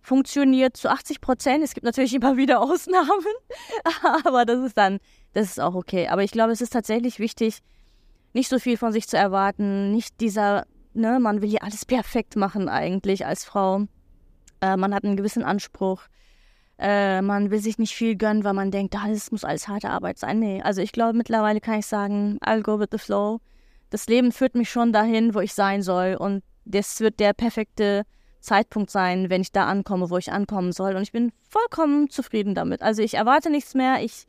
[0.00, 1.62] funktioniert zu 80 Prozent.
[1.62, 3.34] Es gibt natürlich immer wieder Ausnahmen,
[4.24, 4.98] aber das ist dann
[5.34, 6.08] das ist auch okay.
[6.08, 7.58] Aber ich glaube, es ist tatsächlich wichtig,
[8.32, 12.36] nicht so viel von sich zu erwarten, nicht dieser, ne, man will ja alles perfekt
[12.36, 13.86] machen eigentlich als Frau.
[14.60, 16.02] Äh, man hat einen gewissen Anspruch.
[16.78, 20.18] Äh, man will sich nicht viel gönnen, weil man denkt, das muss alles harte Arbeit
[20.18, 20.38] sein.
[20.38, 23.40] Nee, also ich glaube, mittlerweile kann ich sagen, I'll go with the flow.
[23.90, 26.16] Das Leben führt mich schon dahin, wo ich sein soll.
[26.18, 28.04] Und das wird der perfekte
[28.40, 30.96] Zeitpunkt sein, wenn ich da ankomme, wo ich ankommen soll.
[30.96, 32.82] Und ich bin vollkommen zufrieden damit.
[32.82, 34.02] Also ich erwarte nichts mehr.
[34.02, 34.26] Ich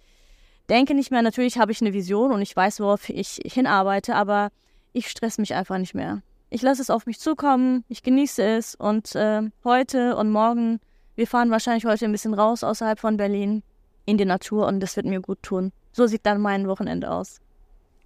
[0.73, 4.49] denke nicht mehr, natürlich habe ich eine Vision und ich weiß, worauf ich hinarbeite, aber
[4.91, 6.23] ich stress mich einfach nicht mehr.
[6.49, 10.79] Ich lasse es auf mich zukommen, ich genieße es und äh, heute und morgen,
[11.15, 13.61] wir fahren wahrscheinlich heute ein bisschen raus außerhalb von Berlin
[14.05, 15.71] in die Natur und das wird mir gut tun.
[15.91, 17.39] So sieht dann mein Wochenende aus.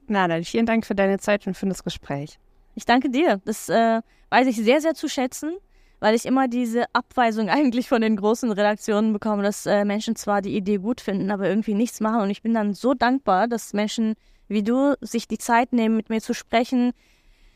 [0.08, 2.38] Na, dann vielen Dank für deine Zeit und für das Gespräch.
[2.76, 3.42] Ich danke dir.
[3.46, 5.58] Das äh, weiß ich sehr, sehr zu schätzen
[6.00, 10.42] weil ich immer diese Abweisung eigentlich von den großen Redaktionen bekomme, dass äh, Menschen zwar
[10.42, 12.22] die Idee gut finden, aber irgendwie nichts machen.
[12.22, 14.16] Und ich bin dann so dankbar, dass Menschen
[14.48, 16.94] wie du sich die Zeit nehmen, mit mir zu sprechen,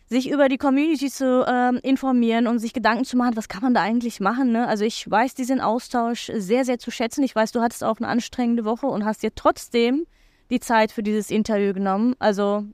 [0.07, 3.73] sich über die Community zu ähm, informieren und sich Gedanken zu machen, was kann man
[3.73, 4.51] da eigentlich machen.
[4.51, 4.67] Ne?
[4.67, 7.23] Also ich weiß diesen Austausch sehr, sehr zu schätzen.
[7.23, 10.05] Ich weiß, du hattest auch eine anstrengende Woche und hast dir trotzdem
[10.49, 12.15] die Zeit für dieses Interview genommen.
[12.19, 12.65] Also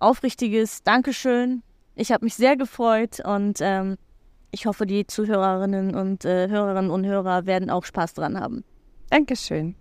[0.00, 1.62] aufrichtiges Dankeschön.
[1.94, 3.96] Ich habe mich sehr gefreut und ähm,
[4.50, 8.64] ich hoffe, die Zuhörerinnen und äh, Hörerinnen und Hörer werden auch Spaß dran haben.
[9.10, 9.74] Dankeschön.